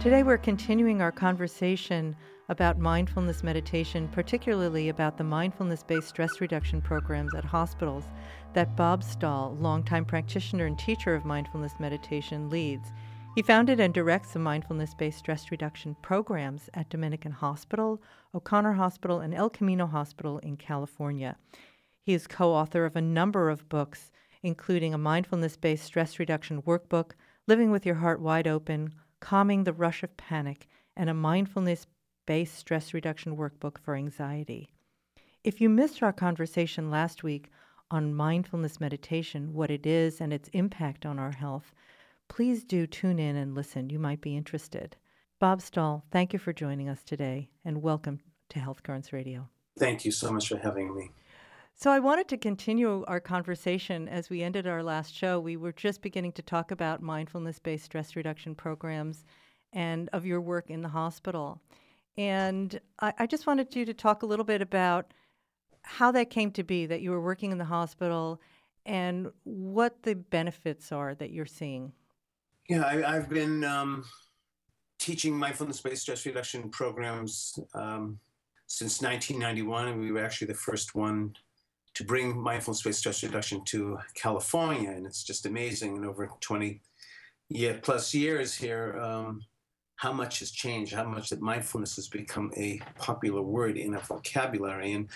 Today, 0.00 0.22
we're 0.22 0.38
continuing 0.38 1.02
our 1.02 1.12
conversation 1.12 2.16
about 2.48 2.78
mindfulness 2.78 3.42
meditation, 3.42 4.08
particularly 4.08 4.88
about 4.88 5.18
the 5.18 5.24
mindfulness 5.24 5.82
based 5.82 6.08
stress 6.08 6.40
reduction 6.40 6.80
programs 6.80 7.34
at 7.34 7.44
hospitals 7.44 8.04
that 8.54 8.74
Bob 8.76 9.04
Stahl, 9.04 9.58
longtime 9.60 10.06
practitioner 10.06 10.64
and 10.64 10.78
teacher 10.78 11.14
of 11.14 11.26
mindfulness 11.26 11.74
meditation, 11.78 12.48
leads. 12.48 12.88
He 13.34 13.42
founded 13.42 13.78
and 13.78 13.92
directs 13.92 14.32
the 14.32 14.38
mindfulness 14.38 14.94
based 14.94 15.18
stress 15.18 15.50
reduction 15.50 15.94
programs 16.00 16.70
at 16.72 16.88
Dominican 16.88 17.32
Hospital, 17.32 18.00
O'Connor 18.34 18.72
Hospital, 18.72 19.20
and 19.20 19.34
El 19.34 19.50
Camino 19.50 19.86
Hospital 19.86 20.38
in 20.38 20.56
California. 20.56 21.36
He 22.00 22.14
is 22.14 22.26
co 22.26 22.54
author 22.54 22.86
of 22.86 22.96
a 22.96 23.02
number 23.02 23.50
of 23.50 23.68
books, 23.68 24.12
including 24.42 24.94
a 24.94 24.98
mindfulness 24.98 25.58
based 25.58 25.84
stress 25.84 26.18
reduction 26.18 26.62
workbook, 26.62 27.10
Living 27.46 27.70
with 27.70 27.84
Your 27.84 27.96
Heart 27.96 28.22
Wide 28.22 28.48
Open, 28.48 28.94
Calming 29.20 29.64
the 29.64 29.72
Rush 29.72 30.02
of 30.02 30.16
Panic, 30.16 30.66
and 30.96 31.08
a 31.08 31.14
mindfulness 31.14 31.86
based 32.26 32.56
stress 32.56 32.92
reduction 32.92 33.36
workbook 33.36 33.78
for 33.78 33.94
anxiety. 33.94 34.68
If 35.42 35.60
you 35.60 35.68
missed 35.68 36.02
our 36.02 36.12
conversation 36.12 36.90
last 36.90 37.22
week 37.22 37.50
on 37.90 38.14
mindfulness 38.14 38.80
meditation, 38.80 39.54
what 39.54 39.70
it 39.70 39.86
is 39.86 40.20
and 40.20 40.32
its 40.32 40.48
impact 40.52 41.06
on 41.06 41.18
our 41.18 41.32
health, 41.32 41.72
please 42.28 42.64
do 42.64 42.86
tune 42.86 43.18
in 43.18 43.36
and 43.36 43.54
listen. 43.54 43.90
You 43.90 43.98
might 43.98 44.20
be 44.20 44.36
interested. 44.36 44.96
Bob 45.38 45.62
Stahl, 45.62 46.04
thank 46.12 46.32
you 46.32 46.38
for 46.38 46.52
joining 46.52 46.88
us 46.88 47.02
today 47.02 47.48
and 47.64 47.82
welcome 47.82 48.20
to 48.50 48.60
Health 48.60 48.82
Currents 48.82 49.12
Radio. 49.12 49.48
Thank 49.78 50.04
you 50.04 50.12
so 50.12 50.30
much 50.30 50.48
for 50.48 50.58
having 50.58 50.94
me. 50.94 51.10
So, 51.82 51.90
I 51.90 51.98
wanted 51.98 52.28
to 52.28 52.36
continue 52.36 53.06
our 53.08 53.20
conversation 53.20 54.06
as 54.06 54.28
we 54.28 54.42
ended 54.42 54.66
our 54.66 54.82
last 54.82 55.14
show. 55.14 55.40
We 55.40 55.56
were 55.56 55.72
just 55.72 56.02
beginning 56.02 56.32
to 56.32 56.42
talk 56.42 56.70
about 56.70 57.00
mindfulness 57.00 57.58
based 57.58 57.86
stress 57.86 58.14
reduction 58.16 58.54
programs 58.54 59.24
and 59.72 60.10
of 60.12 60.26
your 60.26 60.42
work 60.42 60.68
in 60.68 60.82
the 60.82 60.90
hospital. 60.90 61.62
And 62.18 62.78
I, 63.00 63.14
I, 63.20 63.26
just 63.26 63.46
wanted 63.46 63.74
you 63.74 63.86
to 63.86 63.94
talk 63.94 64.22
a 64.22 64.26
little 64.26 64.44
bit 64.44 64.60
about 64.60 65.14
how 65.80 66.12
that 66.12 66.28
came 66.28 66.50
to 66.50 66.62
be 66.62 66.84
that 66.84 67.00
you 67.00 67.12
were 67.12 67.22
working 67.22 67.50
in 67.50 67.56
the 67.56 67.64
hospital 67.64 68.42
and 68.84 69.30
what 69.44 70.02
the 70.02 70.16
benefits 70.16 70.92
are 70.92 71.14
that 71.14 71.30
you're 71.30 71.46
seeing. 71.46 71.92
Yeah, 72.68 72.84
I, 72.84 73.14
have 73.14 73.30
been 73.30 73.64
um, 73.64 74.04
teaching 74.98 75.34
mindfulness 75.34 75.80
based 75.80 76.02
stress 76.02 76.26
reduction 76.26 76.68
programs 76.68 77.58
um, 77.72 78.20
since 78.66 79.00
1991, 79.00 79.88
and 79.88 79.98
we 79.98 80.12
were 80.12 80.22
actually 80.22 80.48
the 80.48 80.54
first 80.54 80.94
one 80.94 81.34
to 81.94 82.04
bring 82.04 82.38
mindfulness 82.38 82.82
based 82.82 83.00
stress 83.00 83.22
reduction 83.22 83.64
to 83.66 83.98
California, 84.14 84.90
and 84.90 85.06
it's 85.06 85.24
just 85.24 85.46
amazing. 85.46 85.96
In 85.96 86.04
over 86.04 86.30
20 86.40 86.80
year 87.48 87.78
plus 87.82 88.14
years 88.14 88.54
here, 88.54 88.98
um, 89.00 89.44
how 89.96 90.12
much 90.12 90.38
has 90.38 90.50
changed, 90.50 90.94
how 90.94 91.04
much 91.04 91.28
that 91.30 91.42
mindfulness 91.42 91.96
has 91.96 92.08
become 92.08 92.50
a 92.56 92.80
popular 92.96 93.42
word 93.42 93.76
in 93.76 93.94
our 93.94 94.00
vocabulary. 94.00 94.92
And 94.92 95.08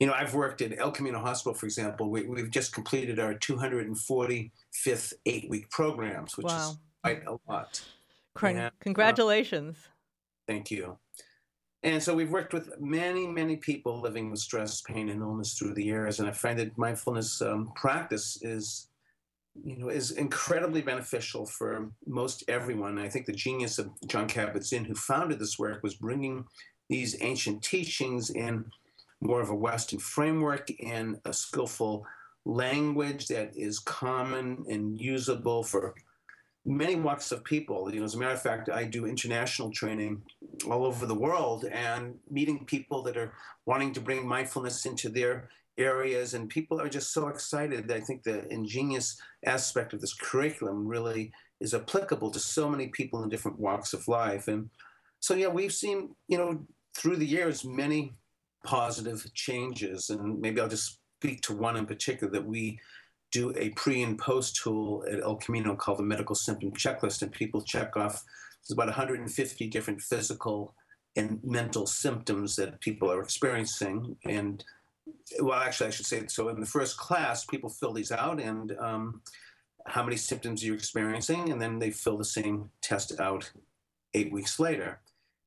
you 0.00 0.08
know, 0.08 0.14
I've 0.14 0.34
worked 0.34 0.62
at 0.62 0.76
El 0.76 0.90
Camino 0.90 1.20
Hospital, 1.20 1.54
for 1.54 1.66
example. 1.66 2.10
We, 2.10 2.26
have 2.40 2.50
just 2.50 2.74
completed 2.74 3.20
our 3.20 3.34
245th 3.34 5.12
eight-week 5.26 5.70
programs, 5.70 6.36
which 6.36 6.46
wow. 6.46 6.70
is 6.70 6.76
quite 7.04 7.24
a 7.24 7.36
lot. 7.48 7.80
and, 8.42 8.72
Congratulations. 8.80 9.76
Uh, 9.86 9.90
thank 10.48 10.72
you. 10.72 10.98
And 11.84 12.00
so 12.02 12.14
we've 12.14 12.30
worked 12.30 12.52
with 12.52 12.80
many, 12.80 13.26
many 13.26 13.56
people 13.56 14.00
living 14.00 14.30
with 14.30 14.38
stress, 14.38 14.80
pain, 14.82 15.08
and 15.08 15.20
illness 15.20 15.54
through 15.54 15.74
the 15.74 15.84
years. 15.84 16.20
And 16.20 16.28
I 16.28 16.32
find 16.32 16.58
that 16.58 16.78
mindfulness 16.78 17.42
um, 17.42 17.72
practice 17.74 18.38
is, 18.42 18.88
you 19.64 19.76
know, 19.76 19.88
is 19.88 20.12
incredibly 20.12 20.80
beneficial 20.80 21.44
for 21.44 21.90
most 22.06 22.44
everyone. 22.46 22.98
I 22.98 23.08
think 23.08 23.26
the 23.26 23.32
genius 23.32 23.78
of 23.78 23.90
Jon 24.06 24.28
Kabat-Zinn, 24.28 24.84
who 24.84 24.94
founded 24.94 25.40
this 25.40 25.58
work, 25.58 25.82
was 25.82 25.94
bringing 25.96 26.44
these 26.88 27.20
ancient 27.20 27.62
teachings 27.62 28.30
in 28.30 28.64
more 29.20 29.40
of 29.40 29.50
a 29.50 29.54
Western 29.54 29.98
framework 29.98 30.70
and 30.84 31.20
a 31.24 31.32
skillful 31.32 32.06
language 32.44 33.26
that 33.28 33.56
is 33.56 33.78
common 33.78 34.64
and 34.68 35.00
usable 35.00 35.62
for 35.62 35.94
many 36.64 36.94
walks 36.94 37.32
of 37.32 37.44
people. 37.44 37.92
You 37.92 38.00
know, 38.00 38.04
as 38.04 38.14
a 38.14 38.18
matter 38.18 38.34
of 38.34 38.42
fact, 38.42 38.68
I 38.68 38.84
do 38.84 39.06
international 39.06 39.70
training 39.70 40.22
all 40.68 40.84
over 40.84 41.06
the 41.06 41.14
world 41.14 41.64
and 41.64 42.14
meeting 42.30 42.64
people 42.64 43.02
that 43.02 43.16
are 43.16 43.32
wanting 43.66 43.92
to 43.94 44.00
bring 44.00 44.26
mindfulness 44.26 44.86
into 44.86 45.08
their 45.08 45.48
areas. 45.78 46.34
And 46.34 46.48
people 46.48 46.80
are 46.80 46.88
just 46.88 47.12
so 47.12 47.28
excited 47.28 47.90
i 47.90 48.00
think 48.00 48.22
the 48.22 48.46
ingenious 48.52 49.18
aspect 49.46 49.92
of 49.92 50.00
this 50.00 50.14
curriculum 50.14 50.86
really 50.86 51.32
is 51.60 51.74
applicable 51.74 52.30
to 52.30 52.38
so 52.38 52.68
many 52.68 52.88
people 52.88 53.22
in 53.22 53.28
different 53.28 53.58
walks 53.58 53.92
of 53.92 54.06
life. 54.06 54.48
And 54.48 54.68
so 55.20 55.34
yeah 55.34 55.48
we've 55.48 55.72
seen 55.72 56.14
you 56.28 56.38
know 56.38 56.64
through 56.96 57.16
the 57.16 57.26
years 57.26 57.64
many 57.64 58.12
positive 58.64 59.26
changes. 59.34 60.10
And 60.10 60.40
maybe 60.40 60.60
i'll 60.60 60.68
just 60.68 60.98
speak 61.18 61.40
to 61.42 61.54
one 61.54 61.76
in 61.76 61.86
particular 61.86 62.32
that 62.32 62.44
we 62.44 62.78
do 63.32 63.52
a 63.56 63.70
pre 63.70 64.02
and 64.02 64.18
post 64.18 64.56
tool 64.62 65.04
at 65.10 65.20
El 65.20 65.36
Camino 65.36 65.74
called 65.74 65.98
the 65.98 66.04
medical 66.04 66.36
symptom 66.36 66.70
checklist, 66.72 67.22
and 67.22 67.32
people 67.32 67.62
check 67.62 67.96
off 67.96 68.22
there's 68.62 68.74
about 68.74 68.86
150 68.86 69.66
different 69.68 70.00
physical 70.00 70.74
and 71.16 71.40
mental 71.42 71.86
symptoms 71.86 72.56
that 72.56 72.80
people 72.80 73.10
are 73.10 73.20
experiencing. 73.20 74.16
And 74.24 74.64
well, 75.40 75.58
actually, 75.58 75.88
I 75.88 75.90
should 75.90 76.06
say 76.06 76.24
so. 76.28 76.48
In 76.48 76.60
the 76.60 76.66
first 76.66 76.96
class, 76.96 77.44
people 77.44 77.68
fill 77.68 77.92
these 77.92 78.12
out 78.12 78.40
and 78.40 78.72
um, 78.78 79.20
how 79.86 80.04
many 80.04 80.16
symptoms 80.16 80.64
you're 80.64 80.76
experiencing, 80.76 81.50
and 81.50 81.60
then 81.60 81.78
they 81.78 81.90
fill 81.90 82.16
the 82.16 82.24
same 82.24 82.70
test 82.82 83.18
out 83.20 83.50
eight 84.14 84.32
weeks 84.32 84.60
later. 84.60 85.00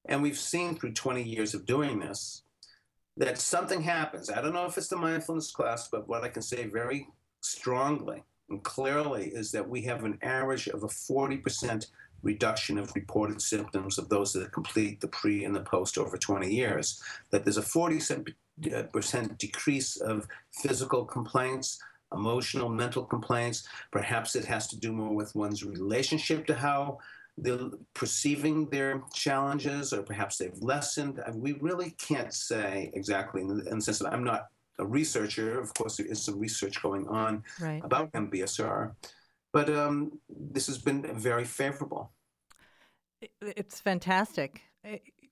And 0.08 0.22
we've 0.22 0.38
seen 0.38 0.76
through 0.76 0.92
20 0.92 1.24
years 1.24 1.54
of 1.54 1.66
doing 1.66 2.00
this 2.00 2.44
that 3.18 3.38
something 3.40 3.82
happens. 3.82 4.30
I 4.30 4.42
don't 4.42 4.54
know 4.54 4.66
if 4.66 4.78
it's 4.78 4.90
the 4.90 4.98
mindfulness 4.98 5.52
class, 5.52 5.88
but 5.88 6.08
what 6.08 6.24
I 6.24 6.30
can 6.30 6.42
say 6.42 6.66
very 6.66 7.08
strongly 7.46 8.24
and 8.50 8.64
clearly 8.64 9.28
is 9.28 9.52
that 9.52 9.68
we 9.68 9.82
have 9.84 10.04
an 10.04 10.20
average 10.22 10.68
of 10.68 10.84
a 10.84 10.88
40% 10.88 11.88
reduction 12.22 12.78
of 12.78 12.94
reported 12.96 13.42
symptoms 13.42 13.98
of 13.98 14.10
those 14.10 14.34
that 14.34 14.52
complete 14.52 15.00
the 15.00 15.08
pre 15.08 15.46
and 15.46 15.56
the 15.56 15.62
post 15.62 15.98
over 15.98 16.18
20 16.18 16.52
years. 16.54 17.02
That 17.32 17.44
there's 17.44 17.58
a 17.58 17.62
40% 17.62 18.34
uh, 18.74 19.28
decrease 19.38 19.98
of 19.98 20.28
physical 20.52 21.06
complaints, 21.06 21.80
emotional, 22.12 22.70
mental 22.70 23.04
complaints. 23.04 23.68
Perhaps 23.92 24.36
it 24.36 24.46
has 24.46 24.68
to 24.68 24.80
do 24.80 24.92
more 24.92 25.14
with 25.14 25.36
one's 25.36 25.64
relationship 25.64 26.46
to 26.48 26.56
how 26.56 27.00
they're 27.38 27.70
perceiving 27.94 28.70
their 28.70 29.04
challenges, 29.14 29.92
or 29.92 30.04
perhaps 30.04 30.38
they've 30.38 30.62
lessened. 30.62 31.22
We 31.34 31.54
really 31.54 31.92
can't 31.92 32.34
say 32.34 32.92
exactly 32.94 33.42
in 33.42 33.48
the, 33.58 33.82
sense 33.82 34.00
that 34.00 34.14
I'm 34.14 34.24
not 34.24 34.48
a 34.80 34.86
researcher. 34.86 35.60
Of 35.60 35.74
course, 35.74 35.98
there 35.98 36.06
is 36.06 36.24
some 36.24 36.40
research 36.40 36.82
going 36.82 37.08
on 37.08 37.44
right. 37.60 37.82
about 37.84 38.12
MBSR, 38.14 38.94
but 39.54 39.70
um, 39.70 40.20
this 40.30 40.68
has 40.68 40.78
been 40.78 41.02
very 41.16 41.46
favorable. 41.46 42.12
It's 43.42 43.80
fantastic, 43.80 44.62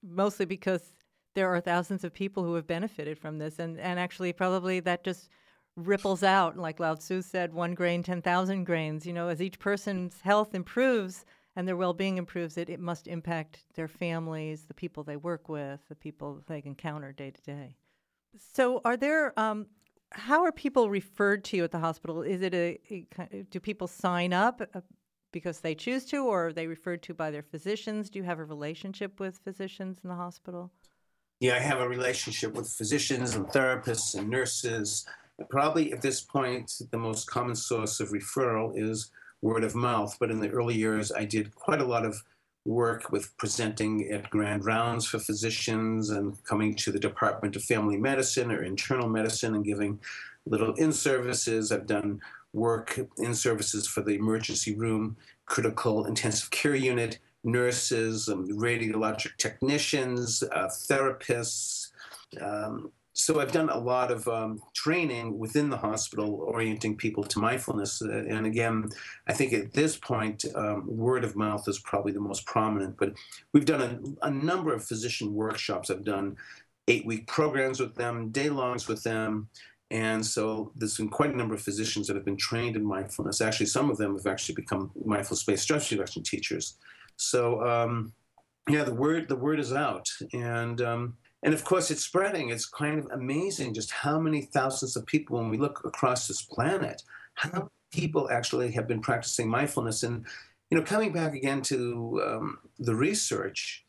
mostly 0.01 0.45
because 0.45 0.93
there 1.35 1.53
are 1.53 1.59
thousands 1.59 2.03
of 2.03 2.13
people 2.13 2.43
who 2.43 2.55
have 2.55 2.67
benefited 2.67 3.17
from 3.17 3.37
this, 3.37 3.59
and, 3.59 3.79
and 3.79 3.99
actually, 3.99 4.33
probably 4.33 4.79
that 4.81 5.03
just 5.03 5.29
ripples 5.75 6.23
out. 6.23 6.57
Like 6.57 6.79
Lao 6.79 6.95
Tzu 6.95 7.21
said, 7.21 7.53
one 7.53 7.73
grain, 7.73 8.03
10,000 8.03 8.63
grains. 8.63 9.05
You 9.05 9.13
know, 9.13 9.27
as 9.27 9.41
each 9.41 9.59
person's 9.59 10.21
health 10.21 10.53
improves 10.53 11.25
and 11.55 11.67
their 11.67 11.77
well 11.77 11.93
being 11.93 12.17
improves, 12.17 12.57
it, 12.57 12.69
it 12.69 12.79
must 12.79 13.07
impact 13.07 13.63
their 13.75 13.87
families, 13.87 14.65
the 14.65 14.73
people 14.73 15.03
they 15.03 15.17
work 15.17 15.49
with, 15.49 15.79
the 15.89 15.95
people 15.95 16.41
they 16.47 16.61
encounter 16.65 17.11
day 17.11 17.31
to 17.31 17.41
day. 17.41 17.75
So, 18.37 18.81
are 18.83 18.97
there? 18.97 19.37
Um, 19.39 19.67
how 20.11 20.43
are 20.43 20.51
people 20.51 20.89
referred 20.89 21.43
to 21.45 21.57
you 21.57 21.63
at 21.63 21.71
the 21.71 21.79
hospital? 21.79 22.21
Is 22.21 22.41
it 22.41 22.53
a, 22.53 22.79
a 22.91 23.43
do 23.49 23.59
people 23.59 23.87
sign 23.87 24.33
up 24.33 24.61
uh, 24.73 24.81
because 25.31 25.59
they 25.59 25.75
choose 25.75 26.05
to, 26.05 26.25
or 26.25 26.47
are 26.47 26.53
they 26.53 26.67
referred 26.67 27.01
to 27.03 27.13
by 27.13 27.31
their 27.31 27.41
physicians? 27.41 28.09
Do 28.09 28.19
you 28.19 28.25
have 28.25 28.39
a 28.39 28.45
relationship 28.45 29.19
with 29.19 29.39
physicians 29.43 29.99
in 30.03 30.09
the 30.09 30.15
hospital? 30.15 30.71
Yeah, 31.39 31.55
I 31.55 31.59
have 31.59 31.81
a 31.81 31.89
relationship 31.89 32.53
with 32.53 32.69
physicians 32.69 33.35
and 33.35 33.45
therapists 33.47 34.15
and 34.17 34.29
nurses. 34.29 35.05
Probably 35.49 35.91
at 35.91 36.01
this 36.01 36.21
point, 36.21 36.71
the 36.91 36.97
most 36.97 37.29
common 37.29 37.55
source 37.55 37.99
of 37.99 38.09
referral 38.09 38.77
is 38.77 39.11
word 39.41 39.63
of 39.63 39.75
mouth. 39.75 40.15
But 40.19 40.31
in 40.31 40.39
the 40.39 40.49
early 40.49 40.75
years, 40.75 41.11
I 41.11 41.25
did 41.25 41.53
quite 41.53 41.81
a 41.81 41.85
lot 41.85 42.05
of 42.05 42.23
work 42.65 43.11
with 43.11 43.35
presenting 43.37 44.09
at 44.11 44.29
grand 44.29 44.65
rounds 44.65 45.05
for 45.05 45.19
physicians 45.19 46.09
and 46.09 46.41
coming 46.43 46.75
to 46.75 46.91
the 46.91 46.99
Department 46.99 47.55
of 47.55 47.63
Family 47.63 47.97
Medicine 47.97 48.51
or 48.51 48.63
internal 48.63 49.09
medicine 49.09 49.55
and 49.55 49.65
giving 49.65 49.99
little 50.45 50.73
in 50.75 50.93
services. 50.93 51.71
I've 51.71 51.87
done 51.87 52.21
work 52.53 52.99
in 53.17 53.33
services 53.33 53.87
for 53.87 54.01
the 54.01 54.15
emergency 54.15 54.75
room, 54.75 55.17
critical 55.45 56.05
intensive 56.05 56.51
care 56.51 56.75
unit, 56.75 57.19
nurses, 57.43 58.29
um, 58.29 58.47
radiologic 58.47 59.35
technicians, 59.37 60.43
uh, 60.43 60.67
therapists, 60.67 61.89
um, 62.39 62.91
so 63.13 63.39
I've 63.39 63.51
done 63.51 63.69
a 63.69 63.77
lot 63.77 64.11
of 64.11 64.27
um, 64.27 64.59
training 64.73 65.37
within 65.37 65.69
the 65.69 65.77
hospital, 65.77 66.43
orienting 66.53 66.97
people 66.97 67.23
to 67.23 67.39
mindfulness. 67.39 68.01
Uh, 68.01 68.23
and 68.27 68.45
again, 68.45 68.89
I 69.27 69.33
think 69.33 69.53
at 69.53 69.73
this 69.73 69.95
point, 69.95 70.45
um, 70.55 70.85
word 70.87 71.23
of 71.23 71.35
mouth 71.35 71.67
is 71.67 71.79
probably 71.79 72.11
the 72.11 72.19
most 72.19 72.45
prominent. 72.45 72.97
But 72.97 73.13
we've 73.53 73.65
done 73.65 74.15
a, 74.21 74.27
a 74.27 74.31
number 74.31 74.73
of 74.73 74.83
physician 74.83 75.33
workshops. 75.33 75.89
I've 75.89 76.03
done 76.03 76.35
eight-week 76.87 77.27
programs 77.27 77.79
with 77.79 77.95
them, 77.95 78.29
day-longs 78.29 78.87
with 78.87 79.03
them. 79.03 79.47
And 79.91 80.25
so 80.25 80.71
there's 80.75 80.97
been 80.97 81.09
quite 81.09 81.33
a 81.33 81.37
number 81.37 81.53
of 81.53 81.61
physicians 81.61 82.07
that 82.07 82.15
have 82.15 82.25
been 82.25 82.35
trained 82.35 82.75
in 82.75 82.83
mindfulness. 82.83 83.41
Actually, 83.41 83.67
some 83.67 83.91
of 83.91 83.97
them 83.97 84.15
have 84.17 84.25
actually 84.25 84.55
become 84.55 84.91
mindfulness-based 85.05 85.63
stress 85.63 85.91
reduction 85.91 86.23
teachers. 86.23 86.77
So 87.15 87.63
um, 87.63 88.11
yeah, 88.67 88.83
the 88.83 88.93
word 88.93 89.27
the 89.29 89.35
word 89.35 89.59
is 89.59 89.71
out, 89.71 90.09
and 90.33 90.81
um, 90.81 91.17
and 91.43 91.53
of 91.53 91.63
course 91.63 91.91
it's 91.91 92.03
spreading. 92.03 92.49
It's 92.49 92.65
kind 92.65 92.99
of 92.99 93.07
amazing 93.11 93.73
just 93.73 93.91
how 93.91 94.19
many 94.19 94.41
thousands 94.41 94.95
of 94.95 95.05
people 95.05 95.37
when 95.37 95.49
we 95.49 95.57
look 95.57 95.81
across 95.85 96.27
this 96.27 96.41
planet 96.41 97.03
how 97.35 97.69
people 97.91 98.29
actually 98.31 98.71
have 98.71 98.87
been 98.87 99.01
practicing 99.01 99.49
mindfulness. 99.49 100.03
And 100.03 100.25
you 100.69 100.77
know 100.77 100.83
coming 100.83 101.11
back 101.11 101.33
again 101.33 101.61
to 101.63 102.21
um, 102.25 102.59
the 102.79 102.95
research 102.95 103.85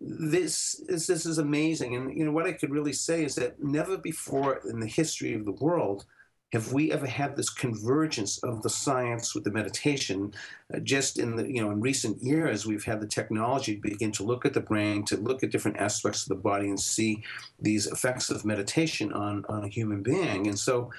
this 0.00 0.80
is 0.88 1.06
this 1.06 1.26
is 1.26 1.38
amazing. 1.38 1.94
And 1.94 2.16
you 2.16 2.24
know 2.24 2.32
what 2.32 2.46
i 2.46 2.52
could 2.52 2.70
really 2.70 2.92
say 2.92 3.24
is 3.24 3.34
that 3.36 3.62
never 3.62 3.96
before 3.96 4.60
in 4.68 4.80
the 4.80 4.86
history 4.86 5.34
of 5.34 5.44
the 5.44 5.52
world 5.52 6.06
have 6.52 6.72
we 6.72 6.92
ever 6.92 7.06
had 7.06 7.34
this 7.34 7.48
convergence 7.48 8.38
of 8.38 8.62
the 8.62 8.68
science 8.68 9.34
with 9.34 9.44
the 9.44 9.50
meditation? 9.50 10.34
Uh, 10.72 10.80
just 10.80 11.18
in 11.18 11.36
the 11.36 11.50
you 11.50 11.62
know 11.62 11.70
in 11.70 11.80
recent 11.80 12.22
years, 12.22 12.66
we've 12.66 12.84
had 12.84 13.00
the 13.00 13.06
technology 13.06 13.76
begin 13.76 14.12
to 14.12 14.22
look 14.22 14.44
at 14.44 14.52
the 14.52 14.60
brain, 14.60 15.04
to 15.06 15.16
look 15.16 15.42
at 15.42 15.50
different 15.50 15.78
aspects 15.78 16.22
of 16.22 16.28
the 16.28 16.42
body, 16.42 16.68
and 16.68 16.78
see 16.78 17.22
these 17.58 17.86
effects 17.86 18.28
of 18.28 18.44
meditation 18.44 19.12
on 19.12 19.44
on 19.48 19.64
a 19.64 19.68
human 19.68 20.02
being. 20.02 20.46
And 20.46 20.58
so, 20.58 20.90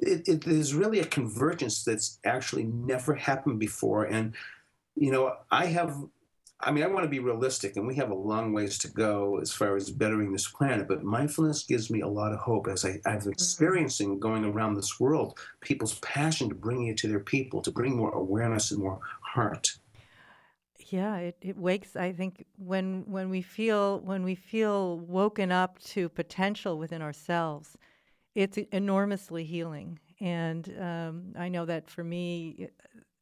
it, 0.00 0.26
it 0.26 0.46
is 0.46 0.74
really 0.74 0.98
a 0.98 1.06
convergence 1.06 1.84
that's 1.84 2.18
actually 2.24 2.64
never 2.64 3.14
happened 3.14 3.60
before. 3.60 4.04
And 4.04 4.34
you 4.96 5.12
know, 5.12 5.36
I 5.50 5.66
have 5.66 5.96
I 6.60 6.72
mean, 6.72 6.84
I 6.84 6.86
want 6.86 7.04
to 7.04 7.10
be 7.10 7.18
realistic, 7.18 7.76
and 7.76 7.86
we 7.86 7.94
have 7.96 8.10
a 8.10 8.14
long 8.14 8.52
ways 8.52 8.78
to 8.78 8.88
go 8.88 9.38
as 9.42 9.52
far 9.52 9.76
as 9.76 9.90
bettering 9.90 10.32
this 10.32 10.48
planet. 10.48 10.88
But 10.88 11.04
mindfulness 11.04 11.64
gives 11.64 11.90
me 11.90 12.00
a 12.00 12.08
lot 12.08 12.32
of 12.32 12.38
hope 12.38 12.66
as 12.66 12.84
I, 12.84 12.98
I'm 13.04 13.18
mm-hmm. 13.18 13.30
experiencing 13.30 14.18
going 14.18 14.44
around 14.44 14.74
this 14.74 14.98
world, 14.98 15.38
people's 15.60 15.98
passion 16.00 16.48
to 16.48 16.54
bring 16.54 16.86
it 16.86 16.96
to 16.98 17.08
their 17.08 17.20
people, 17.20 17.60
to 17.62 17.70
bring 17.70 17.94
more 17.94 18.10
awareness 18.12 18.70
and 18.70 18.80
more 18.80 19.00
heart. 19.20 19.76
Yeah, 20.88 21.16
it, 21.16 21.36
it 21.42 21.58
wakes. 21.58 21.94
I 21.94 22.12
think 22.12 22.46
when 22.56 23.04
when 23.06 23.28
we 23.28 23.42
feel 23.42 24.00
when 24.00 24.22
we 24.22 24.34
feel 24.34 24.98
woken 25.00 25.52
up 25.52 25.78
to 25.80 26.08
potential 26.08 26.78
within 26.78 27.02
ourselves, 27.02 27.76
it's 28.34 28.56
enormously 28.72 29.44
healing. 29.44 29.98
And 30.20 30.72
um, 30.80 31.32
I 31.36 31.48
know 31.48 31.66
that 31.66 31.90
for 31.90 32.04
me, 32.04 32.68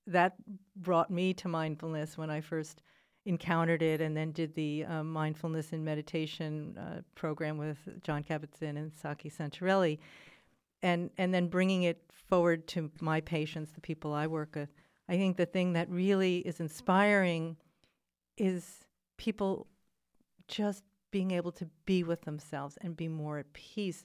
that 0.07 0.35
brought 0.77 1.11
me 1.11 1.33
to 1.35 1.49
mindfulness 1.49 2.19
when 2.19 2.31
I 2.31 2.41
first 2.43 2.83
encountered 3.27 3.83
it 3.83 4.01
and 4.01 4.17
then 4.17 4.33
did 4.33 4.55
the 4.55 4.85
um, 4.85 5.13
mindfulness 5.13 5.73
and 5.73 5.85
meditation 5.85 6.77
uh, 6.79 7.01
program 7.15 7.57
with 7.59 7.79
Jon 8.03 8.23
Kabat-Zinn 8.23 8.77
and 8.77 8.93
Saki 8.93 9.31
Santorelli, 9.31 9.99
and 10.83 11.11
and 11.17 11.33
then 11.33 11.49
bringing 11.49 11.85
it 11.85 12.03
forward 12.29 12.67
to 12.69 12.91
my 13.01 13.21
patients, 13.21 13.73
the 13.73 13.81
people 13.81 14.13
I 14.13 14.27
work 14.27 14.55
with. 14.55 14.69
I 15.09 15.17
think 15.17 15.37
the 15.37 15.47
thing 15.47 15.75
that 15.75 15.91
really 15.91 16.39
is 16.39 16.61
inspiring 16.61 17.57
is 18.37 18.85
people 19.17 19.67
just 20.49 20.83
being 21.11 21.31
able 21.31 21.53
to 21.53 21.69
be 21.87 22.03
with 22.03 22.23
themselves 22.23 22.77
and 22.81 22.97
be 22.97 23.09
more 23.09 23.39
at 23.39 23.53
peace 23.53 24.05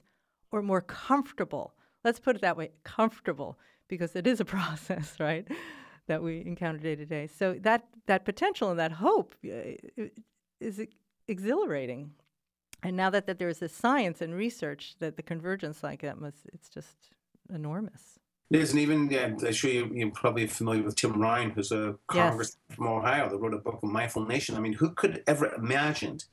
or 0.52 0.62
more 0.62 0.80
comfortable. 0.80 1.74
Let's 2.04 2.20
put 2.20 2.36
it 2.36 2.42
that 2.42 2.56
way, 2.56 2.70
comfortable, 2.84 3.58
because 3.88 4.14
it 4.14 4.26
is 4.26 4.40
a 4.40 4.44
process, 4.56 5.16
right? 5.18 5.46
That 6.10 6.24
we 6.24 6.44
encounter 6.44 6.80
day 6.80 6.96
to 6.96 7.06
day. 7.06 7.28
So 7.28 7.54
that 7.60 7.84
that 8.06 8.24
potential 8.24 8.70
and 8.70 8.78
that 8.80 8.90
hope 8.90 9.32
uh, 9.46 10.08
is 10.60 10.82
exhilarating. 11.28 12.10
And 12.82 12.96
now 12.96 13.10
that, 13.10 13.26
that 13.26 13.38
there's 13.38 13.58
this 13.58 13.72
science 13.72 14.20
and 14.20 14.34
research 14.34 14.96
that 14.98 15.16
the 15.16 15.22
convergence 15.22 15.84
like 15.84 16.02
that 16.02 16.20
must 16.20 16.38
it's 16.52 16.68
just 16.68 16.96
enormous. 17.54 18.18
It 18.50 18.58
is, 18.58 18.72
and 18.72 18.80
even 18.80 19.08
yeah, 19.08 19.26
I'm 19.26 19.52
sure 19.52 19.70
you, 19.70 19.88
you're 19.94 20.10
probably 20.10 20.48
familiar 20.48 20.82
with 20.82 20.96
Tim 20.96 21.12
Ryan, 21.12 21.50
who's 21.50 21.70
a 21.70 21.94
congressman 22.08 22.60
yes. 22.68 22.76
from 22.76 22.88
Ohio 22.88 23.28
that 23.28 23.38
wrote 23.38 23.54
a 23.54 23.58
book 23.58 23.78
on 23.84 23.92
Mindful 23.92 24.26
Nation. 24.26 24.56
I 24.56 24.60
mean, 24.60 24.72
who 24.72 24.90
could 24.90 25.22
ever 25.28 25.54
imagined 25.54 26.24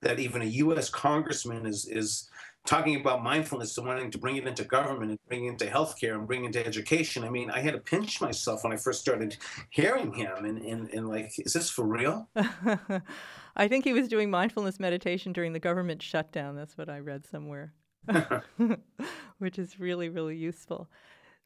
that 0.00 0.18
even 0.18 0.40
a 0.40 0.46
U.S. 0.64 0.88
congressman 0.88 1.66
is 1.66 1.84
is 1.84 2.30
talking 2.66 2.96
about 2.96 3.22
mindfulness 3.22 3.76
and 3.78 3.86
wanting 3.86 4.10
to 4.10 4.18
bring 4.18 4.36
it 4.36 4.46
into 4.46 4.64
government 4.64 5.10
and 5.10 5.18
bring 5.28 5.46
it 5.46 5.50
into 5.50 5.66
healthcare 5.66 6.14
and 6.14 6.26
bring 6.26 6.44
it 6.44 6.48
into 6.48 6.66
education. 6.66 7.24
I 7.24 7.30
mean, 7.30 7.50
I 7.50 7.60
had 7.60 7.74
to 7.74 7.78
pinch 7.80 8.20
myself 8.20 8.64
when 8.64 8.72
I 8.72 8.76
first 8.76 9.00
started 9.00 9.36
hearing 9.70 10.12
him 10.12 10.44
and, 10.44 10.58
and, 10.58 10.90
and 10.90 11.08
like, 11.08 11.32
is 11.38 11.52
this 11.52 11.70
for 11.70 11.84
real? 11.84 12.28
I 13.56 13.68
think 13.68 13.84
he 13.84 13.92
was 13.92 14.08
doing 14.08 14.30
mindfulness 14.30 14.78
meditation 14.78 15.32
during 15.32 15.52
the 15.52 15.58
government 15.58 16.02
shutdown. 16.02 16.56
That's 16.56 16.76
what 16.76 16.88
I 16.90 16.98
read 16.98 17.26
somewhere, 17.26 17.72
which 19.38 19.58
is 19.58 19.80
really, 19.80 20.08
really 20.08 20.36
useful. 20.36 20.88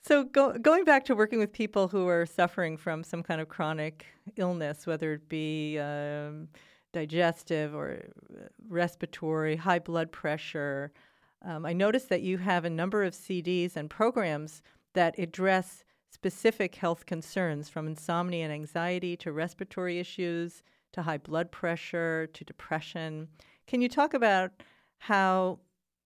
So, 0.03 0.25
go, 0.25 0.55
going 0.55 0.85
back 0.85 1.05
to 1.07 1.15
working 1.15 1.39
with 1.39 1.53
people 1.53 1.87
who 1.87 2.09
are 2.09 2.25
suffering 2.25 2.79
from 2.79 3.05
some 3.05 3.23
kind 3.23 3.41
of 3.41 3.49
chronic 3.49 4.07
illness, 4.37 4.87
whether 4.87 5.13
it 5.13 5.29
be 5.29 5.79
um, 5.79 6.49
digestive 6.93 7.75
or 7.75 8.03
uh, 8.35 8.45
respiratory, 8.69 9.57
high 9.57 9.79
blood 9.79 10.11
pressure, 10.11 10.93
um, 11.43 11.65
I 11.65 11.73
noticed 11.73 12.09
that 12.09 12.23
you 12.23 12.39
have 12.39 12.65
a 12.65 12.71
number 12.71 13.03
of 13.05 13.15
CDs 13.15 13.77
and 13.77 13.89
programs 13.89 14.63
that 14.95 15.19
address 15.19 15.85
specific 16.11 16.75
health 16.75 17.07
concerns 17.07 17.69
from 17.69 17.87
insomnia 17.87 18.45
and 18.45 18.53
anxiety 18.53 19.17
to 19.17 19.33
respiratory 19.33 19.99
issues 19.99 20.63
to 20.93 21.03
high 21.03 21.19
blood 21.19 21.51
pressure 21.51 22.29
to 22.33 22.45
depression. 22.45 23.29
Can 23.67 23.81
you 23.81 23.89
talk 23.89 24.13
about 24.13 24.51
how 24.99 25.61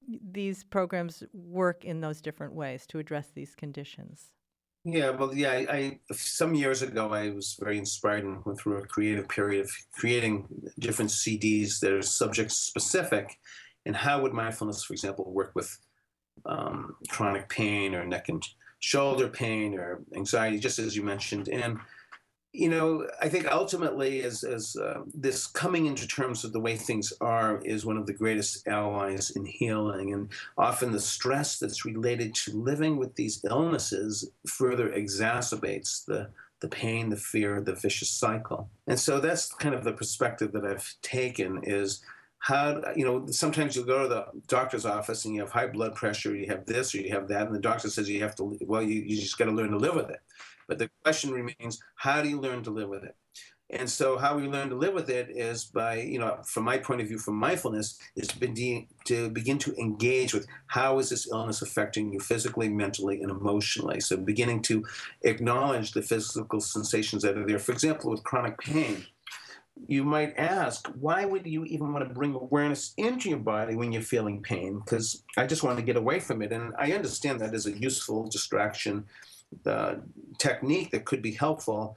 these 0.07 0.63
programs 0.65 1.23
work 1.33 1.85
in 1.85 2.01
those 2.01 2.21
different 2.21 2.55
ways 2.55 2.87
to 2.89 2.99
address 2.99 3.31
these 3.35 3.55
conditions? 3.55 4.33
Yeah, 4.85 5.11
well, 5.11 5.35
yeah, 5.35 5.51
I, 5.51 5.67
I, 5.71 6.01
some 6.13 6.55
years 6.55 6.83
ago 6.83 7.11
I 7.11 7.31
was 7.31 7.57
very 7.59 7.79
inspired 7.79 8.25
and 8.25 8.45
went 8.45 8.61
through 8.61 8.77
a 8.77 8.87
creative 8.87 9.29
period 9.29 9.65
of 9.65 9.71
creating 9.95 10.47
different 10.79 11.11
CDs 11.11 11.81
that 11.81 11.91
are 11.91 12.03
subject 12.03 12.53
specific 12.53 13.39
and 13.87 13.97
how 13.97 14.21
would 14.23 14.33
mindfulness, 14.33 14.85
for 14.85 14.93
example, 14.93 15.31
work 15.31 15.53
with 15.55 15.79
um, 16.47 16.97
chronic 17.09 17.49
pain 17.49 17.95
or 17.95 18.05
neck 18.05 18.29
and 18.29 18.43
shoulder 18.81 19.29
pain 19.29 19.75
or 19.75 20.03
anxiety, 20.15 20.59
just 20.59 20.79
as 20.79 20.97
you 20.97 21.03
mentioned. 21.03 21.49
And 21.49 21.79
you 22.55 22.69
know, 22.69 23.09
I 23.21 23.29
think 23.29 23.51
ultimately, 23.51 24.23
as 24.23 24.45
as 24.45 24.77
uh, 24.77 25.01
this 25.13 25.45
coming 25.45 25.87
into 25.87 26.07
terms 26.07 26.45
of 26.45 26.53
the 26.53 26.61
way 26.61 26.77
things 26.77 27.13
are 27.21 27.61
is 27.65 27.85
one 27.85 27.97
of 27.97 28.07
the 28.07 28.13
greatest 28.13 28.69
allies 28.69 29.31
in 29.31 29.45
healing, 29.45 30.13
and 30.13 30.29
often 30.57 30.93
the 30.93 31.01
stress 31.01 31.59
that's 31.59 31.85
related 31.85 32.33
to 32.37 32.53
living 32.53 32.97
with 32.97 33.17
these 33.17 33.45
illnesses 33.45 34.31
further 34.47 34.89
exacerbates 34.89 36.05
the 36.05 36.31
the 36.61 36.69
pain, 36.69 37.11
the 37.11 37.17
fear, 37.17 37.61
the 37.61 37.75
vicious 37.75 38.11
cycle. 38.11 38.71
And 38.87 39.01
so 39.01 39.19
that's 39.19 39.53
kind 39.53 39.75
of 39.75 39.83
the 39.83 39.93
perspective 39.93 40.53
that 40.53 40.65
I've 40.65 40.95
taken 41.03 41.61
is 41.65 42.03
how 42.45 42.83
you 42.95 43.07
know 43.07 43.27
sometimes 43.29 43.75
you'll 43.75 43.87
go 43.87 44.03
to 44.03 44.09
the 44.09 44.27
doctor's 44.49 44.85
office 44.85 45.25
and 45.25 45.35
you 45.35 45.41
have 45.41 45.51
high 45.51 45.67
blood 45.67 45.95
pressure 45.95 46.37
you 46.37 46.47
have 46.47 46.67
this 46.67 46.95
or 46.95 46.99
you 46.99 47.11
have 47.11 47.27
that 47.27 47.47
and 47.47 47.55
the 47.55 47.61
doctor 47.61 47.89
says 47.89 48.07
you 48.07 48.21
have 48.21 48.37
to 48.37 48.59
well 48.67 48.83
you, 48.83 49.01
you 49.01 49.17
just 49.17 49.39
got 49.39 49.47
to 49.47 49.51
learn 49.51 49.71
to 49.71 49.79
live 49.79 49.95
with 49.95 50.11
it. 50.11 50.21
But 50.69 50.79
the 50.79 50.91
question 51.03 51.31
remains 51.31 51.81
how 51.97 52.21
do 52.21 52.29
you 52.29 52.39
learn 52.39 52.63
to 52.65 52.71
live 52.71 52.91
with 52.91 53.03
it? 53.03 53.17
And 53.71 53.89
so 53.89 54.19
how 54.19 54.37
we 54.37 54.47
learn 54.47 54.69
to 54.69 54.75
live 54.75 54.93
with 54.93 55.09
it 55.09 55.31
is 55.31 55.65
by 55.65 56.03
you 56.03 56.19
know 56.19 56.39
from 56.45 56.65
my 56.65 56.77
point 56.77 57.01
of 57.01 57.09
view 57.09 57.19
from 57.19 57.37
mindfulness 57.37 57.99
is 58.15 58.29
to, 58.29 58.85
to 59.07 59.31
begin 59.31 59.57
to 59.61 59.75
engage 59.81 60.35
with 60.35 60.47
how 60.67 60.99
is 60.99 61.09
this 61.09 61.27
illness 61.33 61.63
affecting 61.63 62.13
you 62.13 62.21
physically 62.21 62.69
mentally 62.69 63.23
and 63.23 63.31
emotionally. 63.31 64.01
So 64.01 64.19
beginning 64.19 64.61
to 64.65 64.85
acknowledge 65.23 65.93
the 65.93 66.03
physical 66.03 66.61
sensations 66.61 67.23
that 67.23 67.39
are 67.39 67.47
there. 67.47 67.59
For 67.59 67.73
example 67.73 68.11
with 68.11 68.23
chronic 68.23 68.59
pain 68.59 69.07
you 69.87 70.05
might 70.05 70.35
ask, 70.39 70.87
why 71.01 71.25
would 71.25 71.47
you 71.47 71.65
even 71.65 71.93
want 71.93 72.07
to 72.07 72.15
bring 72.15 72.35
awareness 72.35 72.95
into 72.97 73.29
your 73.29 73.39
body 73.39 73.75
when 73.75 73.93
you're 73.93 74.03
feeling 74.03 74.41
pain? 74.41 74.79
Because 74.79 75.25
I 75.37 75.47
just 75.47 75.63
want 75.63 75.79
to 75.79 75.85
get 75.85 75.97
away 75.97 76.21
from 76.21 76.43
it. 76.43 76.53
And 76.53 76.73
I 76.79 76.93
understand 76.93 77.41
that 77.41 77.55
is 77.55 77.67
a 77.67 77.77
useful 77.77 78.29
distraction 78.29 79.05
uh, 79.67 79.97
technique 80.39 80.91
that 80.93 81.05
could 81.05 81.23
be 81.23 81.33
helpful. 81.33 81.97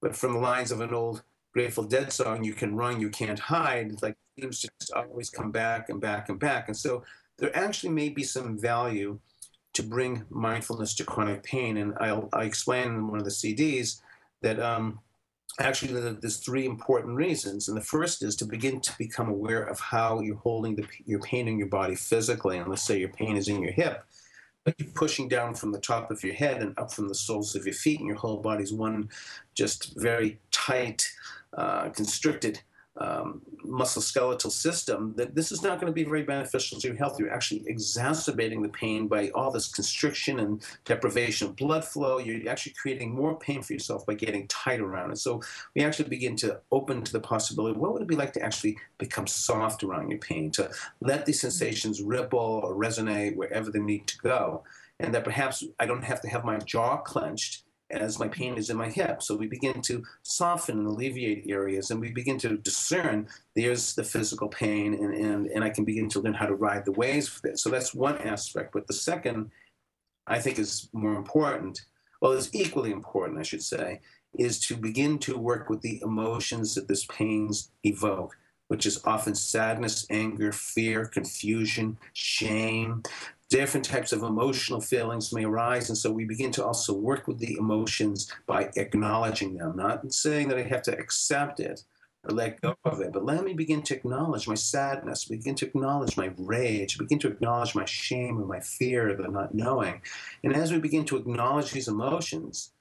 But 0.00 0.14
from 0.14 0.34
the 0.34 0.38
lines 0.38 0.70
of 0.70 0.80
an 0.80 0.92
old 0.92 1.22
Grateful 1.52 1.84
Dead 1.84 2.12
song, 2.12 2.44
you 2.44 2.52
can 2.52 2.76
run, 2.76 3.00
you 3.00 3.08
can't 3.08 3.38
hide, 3.38 4.02
like 4.02 4.16
to 4.40 4.48
just 4.48 4.92
always 4.94 5.30
come 5.30 5.50
back 5.50 5.88
and 5.88 6.00
back 6.00 6.28
and 6.28 6.38
back. 6.38 6.68
And 6.68 6.76
so 6.76 7.04
there 7.38 7.56
actually 7.56 7.92
may 7.92 8.10
be 8.10 8.22
some 8.22 8.58
value 8.58 9.18
to 9.72 9.82
bring 9.82 10.24
mindfulness 10.30 10.94
to 10.94 11.04
chronic 11.04 11.42
pain. 11.42 11.78
And 11.78 11.94
I'll, 12.00 12.28
I 12.32 12.44
explain 12.44 12.86
in 12.88 13.08
one 13.08 13.18
of 13.18 13.24
the 13.24 13.30
CDs 13.30 14.00
that 14.42 14.60
um, 14.60 15.00
actually 15.60 15.92
there's 16.20 16.38
three 16.38 16.66
important 16.66 17.14
reasons 17.14 17.68
and 17.68 17.76
the 17.76 17.84
first 17.84 18.22
is 18.22 18.34
to 18.36 18.44
begin 18.44 18.80
to 18.80 18.92
become 18.98 19.28
aware 19.28 19.62
of 19.62 19.78
how 19.78 20.20
you're 20.20 20.36
holding 20.36 20.74
the, 20.74 20.86
your 21.06 21.20
pain 21.20 21.46
in 21.46 21.58
your 21.58 21.68
body 21.68 21.94
physically 21.94 22.58
and 22.58 22.68
let's 22.68 22.82
say 22.82 22.98
your 22.98 23.08
pain 23.10 23.36
is 23.36 23.48
in 23.48 23.62
your 23.62 23.72
hip 23.72 24.04
but 24.64 24.74
you're 24.78 24.90
pushing 24.94 25.28
down 25.28 25.54
from 25.54 25.70
the 25.70 25.80
top 25.80 26.10
of 26.10 26.24
your 26.24 26.34
head 26.34 26.60
and 26.60 26.76
up 26.78 26.92
from 26.92 27.08
the 27.08 27.14
soles 27.14 27.54
of 27.54 27.64
your 27.64 27.74
feet 27.74 28.00
and 28.00 28.08
your 28.08 28.16
whole 28.16 28.38
body's 28.38 28.72
one 28.72 29.08
just 29.54 29.94
very 29.96 30.40
tight 30.50 31.08
uh, 31.56 31.88
constricted 31.90 32.60
um, 32.96 33.42
musculoskeletal 33.66 34.52
system, 34.52 35.14
that 35.16 35.34
this 35.34 35.50
is 35.50 35.62
not 35.62 35.80
going 35.80 35.90
to 35.90 35.94
be 35.94 36.04
very 36.04 36.22
beneficial 36.22 36.78
to 36.78 36.88
your 36.88 36.96
health. 36.96 37.18
You're 37.18 37.32
actually 37.32 37.64
exacerbating 37.66 38.62
the 38.62 38.68
pain 38.68 39.08
by 39.08 39.30
all 39.30 39.50
this 39.50 39.68
constriction 39.68 40.38
and 40.40 40.62
deprivation 40.84 41.48
of 41.48 41.56
blood 41.56 41.84
flow. 41.84 42.18
You're 42.18 42.48
actually 42.48 42.74
creating 42.80 43.12
more 43.12 43.36
pain 43.38 43.62
for 43.62 43.72
yourself 43.72 44.06
by 44.06 44.14
getting 44.14 44.46
tight 44.48 44.80
around 44.80 45.10
it. 45.10 45.18
So 45.18 45.42
we 45.74 45.82
actually 45.82 46.08
begin 46.08 46.36
to 46.36 46.60
open 46.70 47.02
to 47.02 47.12
the 47.12 47.20
possibility 47.20 47.78
what 47.78 47.92
would 47.92 48.02
it 48.02 48.08
be 48.08 48.16
like 48.16 48.32
to 48.34 48.42
actually 48.42 48.78
become 48.98 49.26
soft 49.26 49.82
around 49.82 50.10
your 50.10 50.20
pain, 50.20 50.50
to 50.52 50.70
let 51.00 51.26
these 51.26 51.40
sensations 51.40 52.00
ripple 52.00 52.38
or 52.38 52.74
resonate 52.76 53.36
wherever 53.36 53.70
they 53.70 53.80
need 53.80 54.06
to 54.06 54.18
go. 54.18 54.62
And 55.00 55.12
that 55.14 55.24
perhaps 55.24 55.64
I 55.80 55.86
don't 55.86 56.04
have 56.04 56.20
to 56.20 56.28
have 56.28 56.44
my 56.44 56.58
jaw 56.58 56.98
clenched 56.98 57.63
as 57.90 58.18
my 58.18 58.28
pain 58.28 58.56
is 58.56 58.70
in 58.70 58.76
my 58.76 58.88
hip. 58.88 59.22
So 59.22 59.36
we 59.36 59.46
begin 59.46 59.82
to 59.82 60.02
soften 60.22 60.78
and 60.78 60.86
alleviate 60.86 61.48
areas, 61.48 61.90
and 61.90 62.00
we 62.00 62.10
begin 62.10 62.38
to 62.38 62.56
discern 62.58 63.28
there's 63.54 63.94
the 63.94 64.04
physical 64.04 64.48
pain, 64.48 64.94
and, 64.94 65.14
and, 65.14 65.46
and 65.48 65.64
I 65.64 65.70
can 65.70 65.84
begin 65.84 66.08
to 66.10 66.20
learn 66.20 66.34
how 66.34 66.46
to 66.46 66.54
ride 66.54 66.84
the 66.84 66.92
waves 66.92 67.34
with 67.34 67.52
it. 67.52 67.58
So 67.58 67.70
that's 67.70 67.94
one 67.94 68.18
aspect. 68.18 68.72
But 68.72 68.86
the 68.86 68.94
second, 68.94 69.50
I 70.26 70.38
think, 70.38 70.58
is 70.58 70.88
more 70.92 71.14
important, 71.14 71.82
well, 72.20 72.32
is 72.32 72.54
equally 72.54 72.90
important, 72.90 73.38
I 73.38 73.42
should 73.42 73.62
say, 73.62 74.00
is 74.38 74.58
to 74.66 74.76
begin 74.76 75.18
to 75.20 75.38
work 75.38 75.68
with 75.68 75.80
the 75.82 76.00
emotions 76.02 76.74
that 76.74 76.88
this 76.88 77.06
pains 77.06 77.70
evoke 77.84 78.36
which 78.68 78.86
is 78.86 79.00
often 79.04 79.34
sadness, 79.34 80.06
anger, 80.10 80.52
fear, 80.52 81.06
confusion, 81.06 81.98
shame, 82.12 83.02
different 83.54 83.86
types 83.86 84.12
of 84.12 84.24
emotional 84.24 84.80
feelings 84.80 85.32
may 85.32 85.44
arise. 85.44 85.88
And 85.88 85.96
so 85.96 86.10
we 86.10 86.24
begin 86.24 86.50
to 86.52 86.64
also 86.66 86.92
work 86.92 87.28
with 87.28 87.38
the 87.38 87.56
emotions 87.56 88.28
by 88.48 88.68
acknowledging 88.74 89.54
them, 89.54 89.76
not 89.76 90.12
saying 90.12 90.48
that 90.48 90.58
I 90.58 90.62
have 90.62 90.82
to 90.82 90.98
accept 90.98 91.60
it 91.60 91.84
or 92.24 92.34
let 92.34 92.60
go 92.60 92.74
of 92.84 93.00
it, 93.00 93.12
but 93.12 93.24
let 93.24 93.44
me 93.44 93.54
begin 93.54 93.82
to 93.82 93.94
acknowledge 93.94 94.48
my 94.48 94.56
sadness, 94.56 95.26
begin 95.26 95.54
to 95.54 95.66
acknowledge 95.66 96.16
my 96.16 96.32
rage, 96.36 96.98
begin 96.98 97.20
to 97.20 97.28
acknowledge 97.28 97.76
my 97.76 97.84
shame 97.84 98.40
or 98.40 98.44
my 98.44 98.58
fear, 98.58 99.08
of 99.08 99.32
not 99.32 99.54
knowing. 99.54 100.02
And 100.42 100.56
as 100.56 100.72
we 100.72 100.80
begin 100.80 101.04
to 101.04 101.16
acknowledge 101.16 101.70
these 101.70 101.86
emotions, 101.86 102.72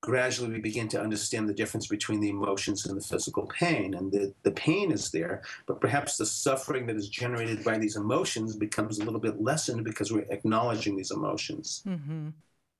gradually 0.00 0.50
we 0.50 0.60
begin 0.60 0.88
to 0.88 1.00
understand 1.00 1.48
the 1.48 1.54
difference 1.54 1.86
between 1.86 2.20
the 2.20 2.30
emotions 2.30 2.86
and 2.86 2.96
the 2.96 3.04
physical 3.04 3.46
pain. 3.46 3.94
And 3.94 4.10
the, 4.10 4.32
the 4.42 4.50
pain 4.52 4.92
is 4.92 5.10
there, 5.10 5.42
but 5.66 5.80
perhaps 5.80 6.16
the 6.16 6.26
suffering 6.26 6.86
that 6.86 6.96
is 6.96 7.08
generated 7.08 7.62
by 7.64 7.78
these 7.78 7.96
emotions 7.96 8.56
becomes 8.56 8.98
a 8.98 9.04
little 9.04 9.20
bit 9.20 9.40
lessened 9.40 9.84
because 9.84 10.12
we're 10.12 10.26
acknowledging 10.30 10.96
these 10.96 11.10
emotions. 11.10 11.82
Mm-hmm. 11.86 12.28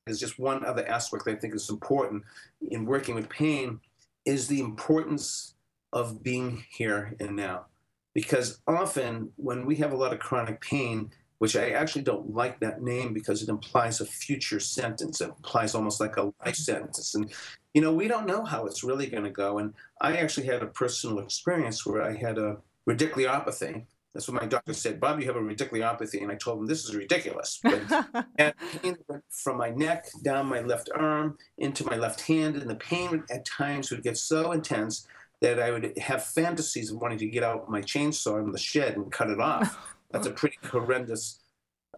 There's 0.06 0.20
just 0.20 0.38
one 0.38 0.64
other 0.64 0.86
aspect 0.88 1.24
that 1.26 1.32
I 1.32 1.36
think 1.36 1.54
is 1.54 1.68
important 1.68 2.24
in 2.70 2.86
working 2.86 3.14
with 3.14 3.28
pain 3.28 3.80
is 4.24 4.48
the 4.48 4.60
importance 4.60 5.54
of 5.92 6.22
being 6.22 6.64
here 6.70 7.14
and 7.20 7.36
now. 7.36 7.66
Because 8.14 8.60
often 8.66 9.30
when 9.36 9.66
we 9.66 9.76
have 9.76 9.92
a 9.92 9.96
lot 9.96 10.12
of 10.12 10.18
chronic 10.18 10.60
pain, 10.60 11.12
which 11.40 11.56
I 11.56 11.70
actually 11.70 12.02
don't 12.02 12.34
like 12.34 12.60
that 12.60 12.82
name 12.82 13.14
because 13.14 13.42
it 13.42 13.48
implies 13.48 14.02
a 14.02 14.04
future 14.04 14.60
sentence. 14.60 15.22
It 15.22 15.30
implies 15.30 15.74
almost 15.74 15.98
like 15.98 16.18
a 16.18 16.30
life 16.44 16.54
sentence. 16.54 17.14
And, 17.14 17.32
you 17.72 17.80
know, 17.80 17.94
we 17.94 18.08
don't 18.08 18.26
know 18.26 18.44
how 18.44 18.66
it's 18.66 18.84
really 18.84 19.06
going 19.06 19.24
to 19.24 19.30
go. 19.30 19.56
And 19.56 19.72
I 20.02 20.18
actually 20.18 20.48
had 20.48 20.62
a 20.62 20.66
personal 20.66 21.18
experience 21.18 21.86
where 21.86 22.02
I 22.02 22.14
had 22.14 22.36
a 22.36 22.58
radiculopathy. 22.86 23.86
That's 24.12 24.28
what 24.28 24.42
my 24.42 24.46
doctor 24.46 24.74
said. 24.74 25.00
Bob, 25.00 25.18
you 25.18 25.26
have 25.28 25.36
a 25.36 25.40
radiculopathy. 25.40 26.20
And 26.20 26.30
I 26.30 26.34
told 26.34 26.58
him, 26.58 26.66
this 26.66 26.84
is 26.84 26.94
ridiculous. 26.94 27.58
But 27.64 28.26
and 28.36 28.54
pain 28.82 28.98
went 29.08 29.24
from 29.30 29.56
my 29.56 29.70
neck 29.70 30.08
down 30.20 30.44
my 30.44 30.60
left 30.60 30.90
arm 30.94 31.38
into 31.56 31.86
my 31.86 31.96
left 31.96 32.20
hand. 32.20 32.56
And 32.56 32.68
the 32.68 32.74
pain 32.74 33.24
at 33.30 33.46
times 33.46 33.90
would 33.90 34.02
get 34.02 34.18
so 34.18 34.52
intense 34.52 35.06
that 35.40 35.58
I 35.58 35.70
would 35.70 35.96
have 35.96 36.22
fantasies 36.22 36.90
of 36.90 37.00
wanting 37.00 37.16
to 37.20 37.26
get 37.26 37.44
out 37.44 37.70
my 37.70 37.80
chainsaw 37.80 38.44
in 38.44 38.52
the 38.52 38.58
shed 38.58 38.96
and 38.96 39.10
cut 39.10 39.30
it 39.30 39.40
off. 39.40 39.96
That's 40.10 40.26
a 40.26 40.30
pretty 40.30 40.58
horrendous 40.64 41.40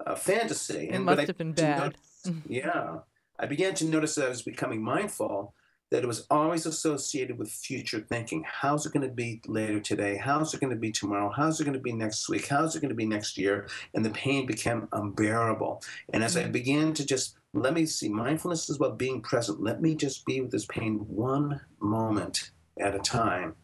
uh, 0.04 0.14
fantasy. 0.14 0.88
It 0.88 0.94
and, 0.94 1.04
must 1.04 1.26
have 1.26 1.38
been 1.38 1.52
bad. 1.52 1.96
Notice, 2.24 2.42
yeah. 2.46 2.98
I 3.38 3.46
began 3.46 3.74
to 3.74 3.84
notice 3.86 4.14
that 4.16 4.26
I 4.26 4.28
was 4.28 4.42
becoming 4.42 4.82
mindful 4.82 5.54
that 5.92 6.02
it 6.02 6.06
was 6.06 6.26
always 6.30 6.64
associated 6.64 7.38
with 7.38 7.50
future 7.50 8.00
thinking. 8.00 8.42
How's 8.46 8.86
it 8.86 8.94
going 8.94 9.06
to 9.06 9.14
be 9.14 9.42
later 9.46 9.78
today? 9.78 10.16
How's 10.16 10.54
it 10.54 10.60
going 10.60 10.72
to 10.72 10.78
be 10.78 10.90
tomorrow? 10.90 11.30
How's 11.30 11.60
it 11.60 11.64
going 11.64 11.74
to 11.74 11.80
be 11.80 11.92
next 11.92 12.30
week? 12.30 12.48
How's 12.48 12.74
it 12.74 12.80
going 12.80 12.88
to 12.88 12.94
be 12.94 13.04
next 13.04 13.36
year? 13.36 13.68
And 13.92 14.02
the 14.02 14.10
pain 14.10 14.46
became 14.46 14.88
unbearable. 14.92 15.82
And 16.14 16.24
as 16.24 16.36
I 16.36 16.44
mm. 16.44 16.52
began 16.52 16.94
to 16.94 17.04
just 17.04 17.36
let 17.52 17.74
me 17.74 17.84
see, 17.84 18.08
mindfulness 18.08 18.70
is 18.70 18.76
about 18.76 18.98
being 18.98 19.20
present. 19.20 19.62
Let 19.62 19.82
me 19.82 19.94
just 19.94 20.24
be 20.24 20.40
with 20.40 20.50
this 20.50 20.64
pain 20.64 20.94
one 21.08 21.60
moment 21.78 22.52
at 22.80 22.94
a 22.94 22.98
time 23.00 23.54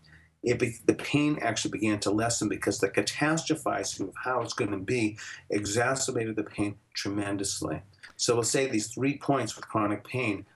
it 0.43 0.59
be, 0.59 0.77
the 0.87 0.95
pain 0.95 1.39
actually 1.43 1.73
began 1.73 1.99
to 2.01 2.11
lessen 2.11 2.49
because 2.49 2.79
the 2.79 2.89
catastrophizing 2.89 4.09
of 4.09 4.15
how 4.23 4.41
it's 4.41 4.55
going 4.55 4.71
to 4.71 4.79
be 4.79 5.19
exacerbated 5.51 6.37
the 6.37 6.45
pain 6.45 6.77
tremendously. 6.95 7.83
So 8.17 8.35
we'll 8.35 8.45
say 8.45 8.69
these 8.69 8.89
three 8.89 9.19
points 9.19 9.57
with 9.57 9.69
chronic 9.69 10.05
pain 10.05 10.47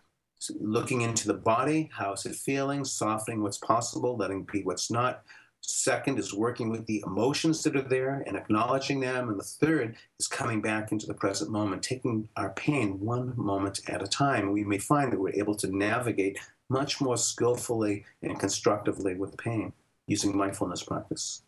looking 0.61 1.03
into 1.03 1.29
the 1.29 1.35
body, 1.35 1.91
how 1.93 2.13
is 2.13 2.27
it 2.27 2.35
feeling, 2.35 2.85
softening 2.85 3.43
what's 3.43 3.59
possible, 3.59 4.17
letting 4.17 4.47
be 4.51 4.63
what's 4.63 4.91
not. 4.91 5.23
Second 5.61 6.19
is 6.19 6.35
working 6.35 6.71
with 6.71 6.85
the 6.87 7.05
emotions 7.07 7.63
that 7.63 7.77
are 7.77 7.83
there 7.83 8.25
and 8.27 8.37
acknowledging 8.37 8.99
them. 8.99 9.29
And 9.29 9.39
the 9.39 9.45
third 9.45 9.97
is 10.19 10.27
coming 10.27 10.61
back 10.61 10.91
into 10.91 11.07
the 11.07 11.15
present 11.15 11.53
moment, 11.53 11.85
taking 11.85 12.29
our 12.37 12.51
pain 12.51 12.99
one 12.99 13.33
moment 13.37 13.81
at 13.89 14.03
a 14.03 14.09
time. 14.09 14.51
We 14.51 14.65
may 14.65 14.79
find 14.79 15.13
that 15.13 15.21
we're 15.21 15.35
able 15.35 15.55
to 15.57 15.77
navigate 15.77 16.37
much 16.69 17.01
more 17.01 17.17
skillfully 17.17 18.05
and 18.23 18.39
constructively 18.39 19.15
with 19.15 19.37
pain 19.37 19.73
using 20.07 20.37
mindfulness 20.37 20.83
practice. 20.83 21.43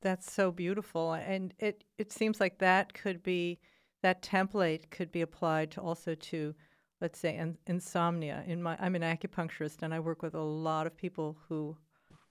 That's 0.00 0.32
so 0.32 0.50
beautiful. 0.50 1.12
And 1.14 1.54
it, 1.58 1.84
it 1.96 2.12
seems 2.12 2.40
like 2.40 2.58
that 2.58 2.92
could 2.92 3.22
be, 3.22 3.60
that 4.02 4.22
template 4.22 4.90
could 4.90 5.12
be 5.12 5.20
applied 5.20 5.70
to 5.72 5.80
also 5.80 6.14
to, 6.14 6.54
let's 7.00 7.18
say, 7.18 7.36
in, 7.36 7.56
insomnia. 7.66 8.42
In 8.46 8.62
my, 8.62 8.76
I'm 8.80 8.96
an 8.96 9.02
acupuncturist 9.02 9.82
and 9.82 9.94
I 9.94 10.00
work 10.00 10.22
with 10.22 10.34
a 10.34 10.42
lot 10.42 10.86
of 10.86 10.96
people 10.96 11.36
who 11.48 11.76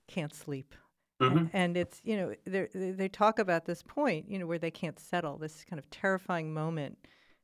can't 0.07 0.33
sleep. 0.33 0.75
Mm-hmm. 1.21 1.37
And, 1.37 1.49
and 1.53 1.77
it's, 1.77 2.01
you 2.03 2.17
know, 2.17 2.33
they 2.73 3.07
talk 3.07 3.39
about 3.39 3.65
this 3.65 3.83
point, 3.83 4.29
you 4.29 4.37
know, 4.37 4.47
where 4.47 4.59
they 4.59 4.71
can't 4.71 4.99
settle, 4.99 5.37
this 5.37 5.63
kind 5.63 5.79
of 5.79 5.89
terrifying 5.89 6.53
moment 6.53 6.97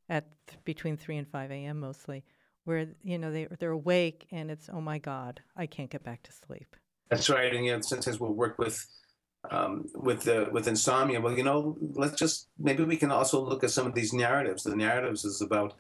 at 0.09 0.25
th- 0.47 0.59
between 0.65 0.97
3 0.97 1.17
and 1.17 1.27
5 1.27 1.51
a.m. 1.51 1.79
mostly, 1.79 2.23
where 2.67 2.87
you 3.03 3.17
know 3.17 3.31
they 3.31 3.47
they're 3.59 3.71
awake 3.71 4.27
and 4.31 4.51
it's 4.51 4.69
oh 4.71 4.81
my 4.81 4.97
god 4.97 5.39
I 5.55 5.65
can't 5.65 5.89
get 5.89 6.03
back 6.03 6.21
to 6.23 6.31
sleep. 6.31 6.75
That's 7.09 7.29
right, 7.29 7.53
and 7.55 7.65
you 7.65 7.71
know 7.71 7.81
sometimes 7.81 8.19
we'll 8.19 8.33
work 8.33 8.59
with 8.59 8.85
um, 9.49 9.85
with 9.95 10.23
the 10.23 10.49
with 10.51 10.67
insomnia. 10.67 11.21
Well, 11.21 11.37
you 11.37 11.43
know, 11.43 11.77
let's 11.93 12.17
just 12.19 12.49
maybe 12.59 12.83
we 12.83 12.97
can 12.97 13.11
also 13.11 13.41
look 13.41 13.63
at 13.63 13.71
some 13.71 13.87
of 13.87 13.93
these 13.93 14.13
narratives. 14.13 14.63
The 14.63 14.75
narratives 14.75 15.23
is 15.23 15.41
about 15.41 15.75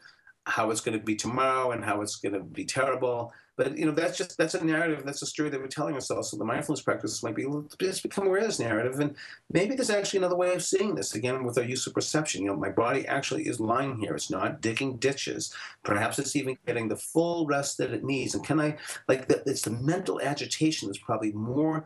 how 0.45 0.71
it's 0.71 0.79
going 0.79 0.97
to 0.97 1.03
be 1.03 1.15
tomorrow 1.15 1.71
and 1.71 1.83
how 1.83 2.01
it's 2.01 2.15
going 2.15 2.33
to 2.33 2.39
be 2.39 2.63
terrible. 2.63 3.33
But 3.57 3.75
you 3.75 3.85
know, 3.85 3.91
that's 3.91 4.17
just 4.17 4.37
that's 4.37 4.53
a 4.53 4.63
narrative, 4.63 5.03
that's 5.03 5.23
a 5.23 5.25
story 5.25 5.49
that 5.49 5.59
we're 5.59 5.67
telling 5.67 5.95
ourselves. 5.95 6.29
So 6.29 6.37
the 6.37 6.45
mindfulness 6.45 6.83
practice 6.83 7.23
might 7.23 7.35
be 7.35 7.47
just 7.79 8.03
become 8.03 8.27
aware 8.27 8.39
of 8.39 8.45
this 8.45 8.59
narrative, 8.59 8.99
and 8.99 9.15
maybe 9.51 9.75
there's 9.75 9.89
actually 9.89 10.19
another 10.19 10.35
way 10.35 10.53
of 10.53 10.63
seeing 10.63 10.93
this. 10.93 11.15
Again, 11.15 11.43
with 11.43 11.57
our 11.57 11.63
use 11.63 11.87
of 11.87 11.95
perception, 11.95 12.43
you 12.43 12.49
know, 12.49 12.55
my 12.55 12.69
body 12.69 13.07
actually 13.07 13.47
is 13.47 13.59
lying 13.59 13.97
here. 13.97 14.13
It's 14.13 14.29
not 14.29 14.61
digging 14.61 14.97
ditches. 14.97 15.53
Perhaps 15.83 16.19
it's 16.19 16.35
even 16.35 16.57
getting 16.67 16.87
the 16.87 16.95
full 16.95 17.47
rest 17.47 17.79
that 17.79 17.91
it 17.91 18.03
needs. 18.03 18.35
And 18.35 18.45
can 18.45 18.59
I 18.59 18.77
like 19.07 19.27
the, 19.27 19.41
it's 19.47 19.63
the 19.63 19.71
mental 19.71 20.21
agitation 20.21 20.87
that's 20.87 20.99
probably 20.99 21.31
more 21.31 21.85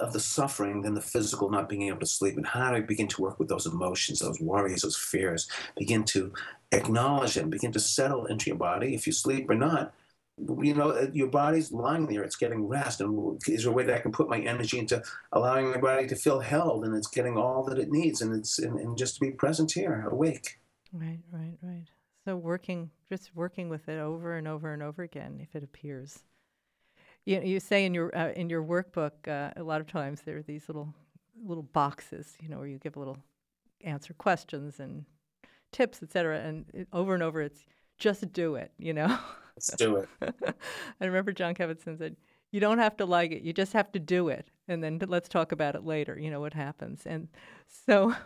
of 0.00 0.12
the 0.12 0.20
suffering 0.20 0.82
than 0.82 0.94
the 0.94 1.00
physical 1.00 1.48
not 1.48 1.68
being 1.68 1.82
able 1.82 2.00
to 2.00 2.06
sleep 2.06 2.36
and 2.36 2.46
how 2.46 2.70
do 2.70 2.76
I 2.76 2.80
begin 2.80 3.06
to 3.08 3.22
work 3.22 3.38
with 3.38 3.48
those 3.48 3.64
emotions 3.64 4.18
those 4.18 4.40
worries 4.40 4.82
those 4.82 4.96
fears 4.96 5.48
begin 5.76 6.02
to 6.06 6.32
acknowledge 6.72 7.34
them 7.34 7.48
begin 7.48 7.70
to 7.70 7.78
settle 7.78 8.26
into 8.26 8.50
your 8.50 8.56
body 8.56 8.96
if 8.96 9.06
you 9.06 9.12
sleep 9.12 9.48
or 9.48 9.54
not 9.54 9.94
you 10.62 10.74
know, 10.74 10.90
uh, 10.90 11.06
your 11.12 11.28
body's 11.28 11.72
lying 11.72 12.06
there, 12.06 12.22
it's 12.22 12.36
getting 12.36 12.66
rest. 12.66 13.00
And 13.00 13.40
is 13.48 13.64
there 13.64 13.72
a 13.72 13.74
way 13.74 13.84
that 13.84 13.96
I 13.96 14.00
can 14.00 14.12
put 14.12 14.28
my 14.28 14.38
energy 14.38 14.78
into 14.78 15.02
allowing 15.32 15.70
my 15.70 15.78
body 15.78 16.06
to 16.08 16.16
feel 16.16 16.40
held 16.40 16.84
and 16.84 16.96
it's 16.96 17.08
getting 17.08 17.36
all 17.36 17.64
that 17.64 17.78
it 17.78 17.90
needs 17.90 18.22
and 18.22 18.34
it's 18.34 18.58
and, 18.58 18.78
and 18.78 18.96
just 18.96 19.14
to 19.14 19.20
be 19.20 19.30
present 19.30 19.72
here, 19.72 20.06
awake. 20.10 20.58
Right, 20.92 21.20
right, 21.32 21.56
right. 21.62 21.86
So 22.24 22.36
working, 22.36 22.90
just 23.08 23.34
working 23.34 23.68
with 23.68 23.88
it 23.88 23.98
over 23.98 24.36
and 24.36 24.46
over 24.46 24.72
and 24.72 24.82
over 24.82 25.02
again, 25.02 25.38
if 25.40 25.54
it 25.56 25.62
appears. 25.62 26.20
You, 27.24 27.40
you 27.42 27.60
say 27.60 27.84
in 27.84 27.94
your 27.94 28.16
uh, 28.16 28.32
in 28.32 28.48
your 28.48 28.62
workbook 28.62 29.28
uh, 29.28 29.52
a 29.56 29.62
lot 29.62 29.80
of 29.80 29.86
times 29.86 30.22
there 30.22 30.38
are 30.38 30.42
these 30.42 30.68
little 30.68 30.94
little 31.44 31.62
boxes, 31.62 32.36
you 32.40 32.48
know, 32.48 32.58
where 32.58 32.66
you 32.66 32.78
give 32.78 32.96
a 32.96 32.98
little 32.98 33.18
answer 33.82 34.14
questions 34.14 34.80
and 34.80 35.04
tips, 35.72 36.02
et 36.02 36.10
cetera. 36.10 36.40
And 36.40 36.66
it, 36.72 36.88
over 36.92 37.14
and 37.14 37.22
over, 37.22 37.42
it's 37.42 37.66
just 37.98 38.32
do 38.32 38.54
it, 38.54 38.72
you 38.78 38.92
know. 38.92 39.18
Let's 39.58 39.76
do 39.76 39.96
it. 39.96 40.08
I 41.00 41.04
remember 41.04 41.32
Jon 41.32 41.54
Kabat-Zinn 41.54 41.98
said, 41.98 42.16
you 42.50 42.60
don't 42.60 42.78
have 42.78 42.96
to 42.98 43.04
like 43.04 43.32
it. 43.32 43.42
You 43.42 43.52
just 43.52 43.72
have 43.74 43.92
to 43.92 43.98
do 43.98 44.28
it, 44.28 44.50
and 44.68 44.82
then 44.82 45.00
let's 45.06 45.28
talk 45.28 45.52
about 45.52 45.74
it 45.74 45.84
later. 45.84 46.18
You 46.18 46.30
know 46.30 46.40
what 46.40 46.54
happens, 46.54 47.02
and 47.06 47.28
so. 47.86 48.14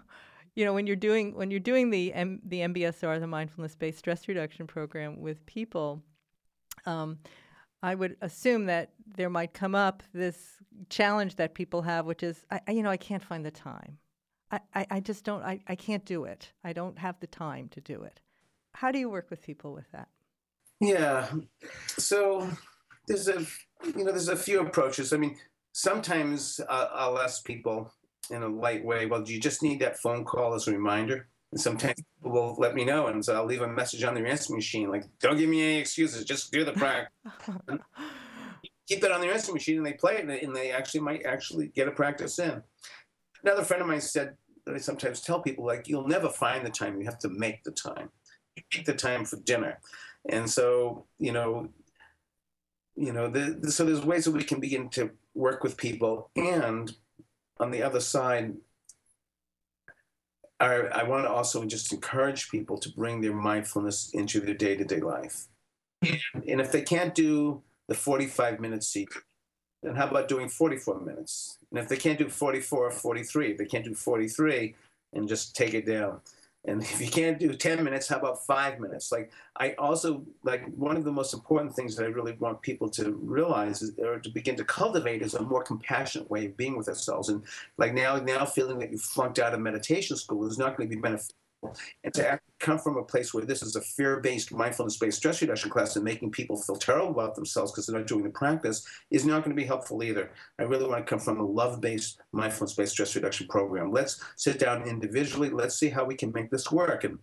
You 0.54 0.66
know, 0.66 0.74
when 0.74 0.86
you're 0.86 0.96
doing 0.96 1.34
when 1.34 1.50
you're 1.50 1.60
doing 1.60 1.88
the 1.88 2.12
M- 2.12 2.42
the 2.44 2.58
MBSR, 2.58 3.18
the 3.18 3.26
mindfulness 3.26 3.74
based 3.74 4.00
stress 4.00 4.28
reduction 4.28 4.66
program 4.66 5.22
with 5.22 5.46
people, 5.46 6.02
um, 6.84 7.20
I 7.82 7.94
would 7.94 8.16
assume 8.20 8.66
that 8.66 8.90
there 9.16 9.30
might 9.30 9.54
come 9.54 9.74
up 9.74 10.02
this 10.12 10.58
challenge 10.88 11.36
that 11.36 11.54
people 11.54 11.82
have, 11.82 12.06
which 12.06 12.22
is, 12.22 12.44
I, 12.50 12.60
you 12.70 12.82
know, 12.82 12.90
I 12.90 12.96
can't 12.96 13.24
find 13.24 13.44
the 13.44 13.50
time. 13.50 13.98
I, 14.50 14.60
I, 14.74 14.86
I 14.90 15.00
just 15.00 15.24
don't, 15.24 15.42
I, 15.42 15.60
I 15.66 15.74
can't 15.74 16.04
do 16.04 16.24
it. 16.24 16.52
I 16.62 16.72
don't 16.72 16.98
have 16.98 17.18
the 17.20 17.26
time 17.26 17.68
to 17.70 17.80
do 17.80 18.02
it. 18.02 18.20
How 18.74 18.92
do 18.92 18.98
you 18.98 19.10
work 19.10 19.30
with 19.30 19.42
people 19.42 19.72
with 19.72 19.90
that? 19.92 20.08
Yeah. 20.82 21.28
So 21.96 22.48
there's 23.06 23.28
a, 23.28 23.46
you 23.96 24.04
know, 24.04 24.10
there's 24.10 24.28
a 24.28 24.36
few 24.36 24.60
approaches. 24.60 25.12
I 25.12 25.16
mean, 25.16 25.36
sometimes 25.72 26.60
uh, 26.68 26.88
I'll 26.92 27.18
ask 27.18 27.44
people 27.44 27.92
in 28.30 28.42
a 28.42 28.48
light 28.48 28.84
way, 28.84 29.06
well, 29.06 29.22
do 29.22 29.32
you 29.32 29.40
just 29.40 29.62
need 29.62 29.80
that 29.80 29.98
phone 29.98 30.24
call 30.24 30.54
as 30.54 30.66
a 30.66 30.72
reminder? 30.72 31.28
And 31.52 31.60
sometimes 31.60 32.02
people 32.16 32.32
will 32.32 32.56
let 32.58 32.74
me 32.74 32.84
know, 32.84 33.08
and 33.08 33.22
so 33.22 33.34
I'll 33.34 33.44
leave 33.44 33.60
a 33.60 33.68
message 33.68 34.02
on 34.04 34.14
their 34.14 34.26
answering 34.26 34.56
machine, 34.56 34.90
like, 34.90 35.04
don't 35.20 35.36
give 35.36 35.50
me 35.50 35.62
any 35.62 35.78
excuses, 35.78 36.24
just 36.24 36.50
do 36.50 36.64
the 36.64 36.72
practice. 36.72 37.12
keep 38.88 39.02
that 39.02 39.12
on 39.12 39.20
their 39.20 39.32
answering 39.32 39.56
machine, 39.56 39.76
and 39.76 39.84
they 39.84 39.92
play 39.92 40.16
it, 40.16 40.42
and 40.42 40.56
they 40.56 40.70
actually 40.70 41.00
might 41.00 41.26
actually 41.26 41.66
get 41.68 41.88
a 41.88 41.90
practice 41.90 42.38
in. 42.38 42.62
Another 43.44 43.64
friend 43.64 43.82
of 43.82 43.88
mine 43.88 44.00
said 44.00 44.34
that 44.64 44.74
I 44.74 44.78
sometimes 44.78 45.20
tell 45.20 45.42
people, 45.42 45.66
like, 45.66 45.88
you'll 45.88 46.08
never 46.08 46.30
find 46.30 46.64
the 46.64 46.70
time, 46.70 46.98
you 46.98 47.04
have 47.04 47.18
to 47.18 47.28
make 47.28 47.62
the 47.64 47.72
time. 47.72 48.08
You 48.56 48.62
make 48.74 48.86
the 48.86 48.94
time 48.94 49.26
for 49.26 49.36
dinner. 49.36 49.78
And 50.28 50.48
so, 50.48 51.04
you 51.18 51.32
know, 51.32 51.68
you 52.94 53.12
know, 53.12 53.28
the, 53.28 53.72
so 53.72 53.84
there's 53.84 54.04
ways 54.04 54.24
that 54.24 54.32
we 54.32 54.44
can 54.44 54.60
begin 54.60 54.88
to 54.90 55.10
work 55.34 55.62
with 55.62 55.76
people, 55.76 56.30
and 56.36 56.94
on 57.58 57.70
the 57.70 57.82
other 57.82 58.00
side, 58.00 58.54
I, 60.60 60.74
I 60.74 61.02
want 61.04 61.24
to 61.24 61.30
also 61.30 61.64
just 61.64 61.92
encourage 61.92 62.50
people 62.50 62.78
to 62.78 62.88
bring 62.90 63.20
their 63.20 63.34
mindfulness 63.34 64.10
into 64.12 64.40
their 64.40 64.54
day-to-day 64.54 65.00
life. 65.00 65.48
And 66.02 66.60
if 66.60 66.70
they 66.70 66.82
can't 66.82 67.14
do 67.14 67.62
the 67.88 67.94
45 67.94 68.60
minute 68.60 68.84
seat, 68.84 69.08
then 69.82 69.96
how 69.96 70.06
about 70.06 70.28
doing 70.28 70.48
44 70.48 71.00
minutes? 71.00 71.58
And 71.70 71.80
if 71.80 71.88
they 71.88 71.96
can't 71.96 72.18
do 72.18 72.28
44 72.28 72.86
or 72.86 72.90
43, 72.90 73.52
if 73.52 73.58
they 73.58 73.64
can't 73.64 73.84
do 73.84 73.94
43, 73.94 74.74
and 75.14 75.28
just 75.28 75.56
take 75.56 75.74
it 75.74 75.86
down. 75.86 76.20
And 76.64 76.80
if 76.80 77.00
you 77.00 77.08
can't 77.08 77.40
do 77.40 77.54
10 77.54 77.82
minutes, 77.82 78.06
how 78.06 78.18
about 78.18 78.46
five 78.46 78.78
minutes? 78.78 79.10
Like, 79.10 79.32
I 79.56 79.72
also, 79.72 80.24
like, 80.44 80.64
one 80.74 80.96
of 80.96 81.02
the 81.02 81.10
most 81.10 81.34
important 81.34 81.74
things 81.74 81.96
that 81.96 82.04
I 82.04 82.08
really 82.08 82.34
want 82.34 82.62
people 82.62 82.88
to 82.90 83.12
realize 83.20 83.82
is, 83.82 83.98
or 83.98 84.20
to 84.20 84.30
begin 84.30 84.54
to 84.56 84.64
cultivate 84.64 85.22
is 85.22 85.34
a 85.34 85.42
more 85.42 85.64
compassionate 85.64 86.30
way 86.30 86.46
of 86.46 86.56
being 86.56 86.76
with 86.76 86.88
ourselves. 86.88 87.30
And, 87.30 87.42
like, 87.78 87.94
now, 87.94 88.16
now 88.16 88.44
feeling 88.44 88.78
that 88.78 88.92
you 88.92 88.98
flunked 88.98 89.40
out 89.40 89.54
of 89.54 89.60
meditation 89.60 90.16
school 90.16 90.46
is 90.46 90.56
not 90.56 90.76
going 90.76 90.88
to 90.88 90.94
be 90.94 91.00
beneficial 91.00 91.34
and 92.04 92.12
to 92.14 92.40
come 92.58 92.78
from 92.78 92.96
a 92.96 93.04
place 93.04 93.32
where 93.32 93.44
this 93.44 93.62
is 93.62 93.76
a 93.76 93.80
fear-based, 93.80 94.52
mindfulness-based 94.52 95.16
stress 95.16 95.40
reduction 95.40 95.70
class 95.70 95.96
and 95.96 96.04
making 96.04 96.30
people 96.30 96.56
feel 96.56 96.76
terrible 96.76 97.10
about 97.10 97.34
themselves 97.34 97.70
because 97.70 97.86
they're 97.86 97.98
not 97.98 98.08
doing 98.08 98.24
the 98.24 98.30
practice 98.30 98.86
is 99.10 99.24
not 99.24 99.44
going 99.44 99.54
to 99.54 99.60
be 99.60 99.66
helpful 99.66 100.02
either. 100.02 100.30
I 100.58 100.64
really 100.64 100.88
want 100.88 101.06
to 101.06 101.10
come 101.10 101.20
from 101.20 101.40
a 101.40 101.46
love-based, 101.46 102.20
mindfulness-based 102.32 102.92
stress 102.92 103.14
reduction 103.14 103.46
program. 103.48 103.92
Let's 103.92 104.22
sit 104.36 104.58
down 104.58 104.88
individually. 104.88 105.50
Let's 105.50 105.76
see 105.76 105.88
how 105.88 106.04
we 106.04 106.14
can 106.14 106.32
make 106.32 106.50
this 106.50 106.72
work. 106.72 107.04
And 107.04 107.18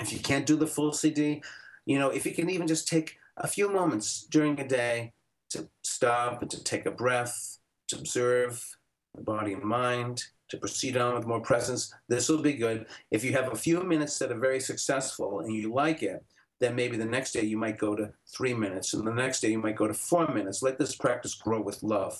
if 0.00 0.12
you 0.12 0.18
can't 0.18 0.46
do 0.46 0.56
the 0.56 0.66
full 0.66 0.92
CD, 0.92 1.42
you 1.84 1.98
know, 1.98 2.10
if 2.10 2.26
you 2.26 2.32
can 2.32 2.50
even 2.50 2.66
just 2.66 2.88
take 2.88 3.16
a 3.36 3.46
few 3.46 3.70
moments 3.70 4.26
during 4.30 4.58
a 4.58 4.66
day 4.66 5.12
to 5.50 5.68
stop 5.82 6.42
and 6.42 6.50
to 6.50 6.62
take 6.62 6.86
a 6.86 6.90
breath, 6.90 7.58
to 7.88 7.96
observe 7.96 8.76
the 9.14 9.22
body 9.22 9.52
and 9.52 9.62
mind, 9.62 10.24
to 10.48 10.56
proceed 10.56 10.96
on 10.96 11.14
with 11.14 11.26
more 11.26 11.40
presence, 11.40 11.92
this 12.08 12.28
will 12.28 12.42
be 12.42 12.54
good. 12.54 12.86
If 13.10 13.24
you 13.24 13.32
have 13.32 13.52
a 13.52 13.56
few 13.56 13.82
minutes 13.82 14.18
that 14.18 14.32
are 14.32 14.38
very 14.38 14.60
successful 14.60 15.40
and 15.40 15.52
you 15.52 15.72
like 15.72 16.02
it, 16.02 16.24
then 16.60 16.74
maybe 16.74 16.96
the 16.96 17.04
next 17.04 17.32
day 17.32 17.42
you 17.42 17.56
might 17.56 17.78
go 17.78 17.94
to 17.94 18.12
three 18.34 18.54
minutes, 18.54 18.94
and 18.94 19.06
the 19.06 19.12
next 19.12 19.40
day 19.40 19.50
you 19.50 19.58
might 19.58 19.76
go 19.76 19.86
to 19.86 19.94
four 19.94 20.32
minutes. 20.32 20.62
Let 20.62 20.78
this 20.78 20.96
practice 20.96 21.34
grow 21.34 21.60
with 21.60 21.82
love. 21.82 22.18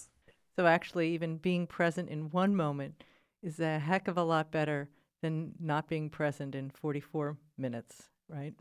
So, 0.57 0.67
actually, 0.67 1.15
even 1.15 1.39
being 1.39 1.67
present 1.67 2.09
in 2.09 2.31
one 2.31 2.55
moment 2.55 3.03
is 3.43 3.61
a 3.61 3.79
heck 3.79 4.09
of 4.09 4.19
a 4.19 4.23
lot 4.23 4.51
better 4.51 4.89
than 5.23 5.53
not 5.61 5.89
being 5.89 6.11
present 6.11 6.55
in 6.55 6.71
44 6.71 7.37
minutes, 7.57 8.03
right? 8.29 8.55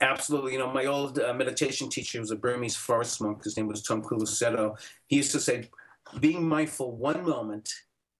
Absolutely. 0.00 0.52
You 0.52 0.58
know, 0.58 0.72
my 0.72 0.86
old 0.86 1.18
uh, 1.18 1.32
meditation 1.32 1.88
teacher 1.88 2.20
was 2.20 2.30
a 2.30 2.36
Burmese 2.36 2.76
forest 2.76 3.20
monk. 3.20 3.44
His 3.44 3.56
name 3.56 3.68
was 3.68 3.82
Tom 3.82 4.02
Sayadaw. 4.02 4.78
He 5.06 5.16
used 5.16 5.32
to 5.32 5.40
say, 5.40 5.70
being 6.20 6.46
mindful 6.46 6.96
one 6.96 7.24
moment 7.24 7.72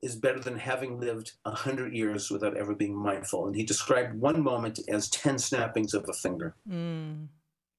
is 0.05 0.17
better 0.17 0.38
than 0.38 0.59
having 0.59 1.01
lived 1.01 1.33
a 1.47 1.51
hundred 1.51 1.95
years 1.95 2.31
without 2.31 2.57
ever 2.59 2.75
being 2.75 2.95
mindful. 2.95 3.47
And 3.47 3.57
he 3.57 3.64
described 3.64 4.21
one 4.21 4.43
moment 4.43 4.79
as 4.87 5.09
10 5.09 5.38
snappings 5.38 5.95
of 5.95 6.07
a 6.09 6.12
finger. 6.12 6.55
Mm, 6.71 7.29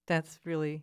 that's 0.07 0.39
really 0.43 0.81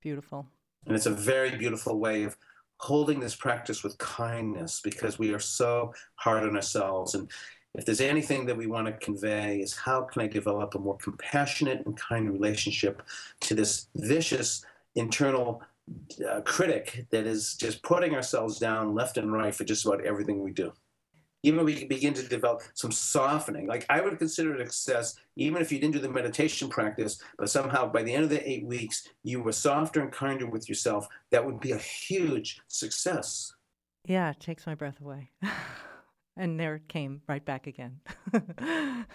beautiful. 0.00 0.46
And 0.86 0.94
it's 0.94 1.06
a 1.06 1.10
very 1.10 1.56
beautiful 1.56 1.98
way 1.98 2.22
of 2.22 2.36
holding 2.78 3.18
this 3.18 3.34
practice 3.34 3.82
with 3.82 3.98
kindness 3.98 4.80
because 4.82 5.18
we 5.18 5.34
are 5.34 5.40
so 5.40 5.92
hard 6.14 6.44
on 6.44 6.54
ourselves. 6.54 7.16
And 7.16 7.28
if 7.74 7.84
there's 7.84 8.00
anything 8.00 8.46
that 8.46 8.56
we 8.56 8.68
want 8.68 8.86
to 8.86 8.92
convey 8.92 9.58
is 9.58 9.76
how 9.76 10.02
can 10.02 10.22
I 10.22 10.28
develop 10.28 10.76
a 10.76 10.78
more 10.78 10.96
compassionate 10.98 11.84
and 11.86 11.96
kind 11.96 12.30
relationship 12.30 13.02
to 13.40 13.54
this 13.56 13.88
vicious 13.96 14.64
internal 14.94 15.62
uh, 16.28 16.40
critic 16.42 17.06
that 17.10 17.26
is 17.26 17.54
just 17.54 17.82
putting 17.82 18.14
ourselves 18.14 18.58
down 18.58 18.94
left 18.94 19.16
and 19.16 19.32
right 19.32 19.54
for 19.54 19.64
just 19.64 19.86
about 19.86 20.04
everything 20.04 20.42
we 20.42 20.52
do. 20.52 20.72
Even 21.44 21.64
we 21.64 21.74
can 21.74 21.88
begin 21.88 22.14
to 22.14 22.28
develop 22.28 22.62
some 22.74 22.92
softening. 22.92 23.66
Like 23.66 23.84
I 23.90 24.00
would 24.00 24.18
consider 24.18 24.54
it 24.54 24.72
success, 24.72 25.16
even 25.36 25.60
if 25.60 25.72
you 25.72 25.80
didn't 25.80 25.94
do 25.94 25.98
the 25.98 26.08
meditation 26.08 26.68
practice, 26.68 27.20
but 27.36 27.50
somehow 27.50 27.90
by 27.90 28.02
the 28.04 28.14
end 28.14 28.24
of 28.24 28.30
the 28.30 28.48
eight 28.48 28.64
weeks, 28.64 29.08
you 29.24 29.42
were 29.42 29.52
softer 29.52 30.00
and 30.00 30.12
kinder 30.12 30.46
with 30.46 30.68
yourself. 30.68 31.08
That 31.30 31.44
would 31.44 31.58
be 31.58 31.72
a 31.72 31.78
huge 31.78 32.60
success. 32.68 33.54
Yeah, 34.06 34.30
it 34.30 34.40
takes 34.40 34.66
my 34.66 34.74
breath 34.76 35.00
away. 35.00 35.30
and 36.36 36.60
there 36.60 36.76
it 36.76 36.88
came 36.88 37.22
right 37.28 37.44
back 37.44 37.66
again. 37.66 38.00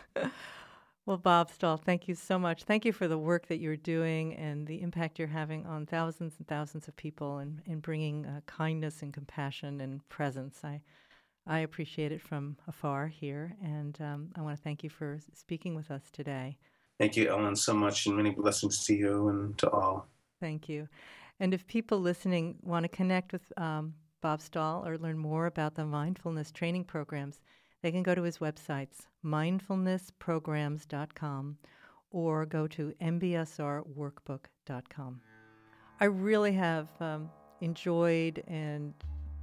Well, 1.08 1.18
Bob 1.18 1.50
Stahl, 1.50 1.78
thank 1.78 2.10
you 2.10 2.16
so 2.16 2.38
much. 2.38 2.64
Thank 2.64 2.84
you 2.84 2.92
for 2.92 3.08
the 3.08 3.18
work 3.18 3.48
that 3.48 3.60
you're 3.60 3.78
doing 3.78 4.36
and 4.36 4.68
the 4.68 4.82
impact 4.82 5.18
you're 5.18 5.30
having 5.30 5.66
on 5.66 5.86
thousands 5.86 6.34
and 6.38 6.46
thousands 6.50 6.90
of 6.90 6.98
people 6.98 7.38
and 7.38 7.62
in 7.66 7.80
bringing 7.80 8.26
uh, 8.26 8.42
kindness 8.46 9.02
and 9.02 9.14
compassion 9.14 9.80
and 9.80 10.08
presence. 10.10 10.60
I, 10.66 10.82
I 11.48 11.60
appreciate 11.60 12.12
it 12.12 12.22
from 12.22 12.58
afar 12.68 13.08
here, 13.08 13.56
and 13.64 13.98
um, 14.02 14.32
I 14.36 14.42
want 14.42 14.58
to 14.58 14.62
thank 14.62 14.84
you 14.84 14.90
for 14.90 15.18
speaking 15.34 15.76
with 15.76 15.92
us 15.92 16.12
today. 16.12 16.58
Thank 17.00 17.16
you, 17.16 17.30
Ellen, 17.30 17.56
so 17.56 17.74
much, 17.74 18.06
and 18.06 18.18
many 18.18 18.32
blessings 18.32 18.84
to 18.88 18.94
you 18.94 19.30
and 19.30 19.58
to 19.60 19.70
all. 19.70 20.10
Thank 20.42 20.68
you. 20.68 20.90
And 21.40 21.54
if 21.54 21.66
people 21.68 22.02
listening 22.02 22.58
want 22.64 22.84
to 22.84 22.90
connect 22.90 23.32
with 23.32 23.54
um, 23.56 23.94
Bob 24.22 24.42
Stahl 24.42 24.86
or 24.86 24.98
learn 24.98 25.18
more 25.18 25.46
about 25.46 25.76
the 25.76 25.86
mindfulness 25.86 26.52
training 26.52 26.84
programs, 26.84 27.40
they 27.88 27.92
can 27.94 28.04
go 28.04 28.14
to 28.14 28.24
his 28.24 28.40
websites, 28.40 29.08
mindfulnessprograms.com 29.24 31.58
or 32.12 32.46
go 32.46 32.68
to 32.68 32.94
mbsrworkbook.com. 33.02 35.22
I 36.02 36.04
really 36.04 36.52
have 36.52 36.90
um, 37.00 37.30
enjoyed 37.62 38.44
and 38.46 38.94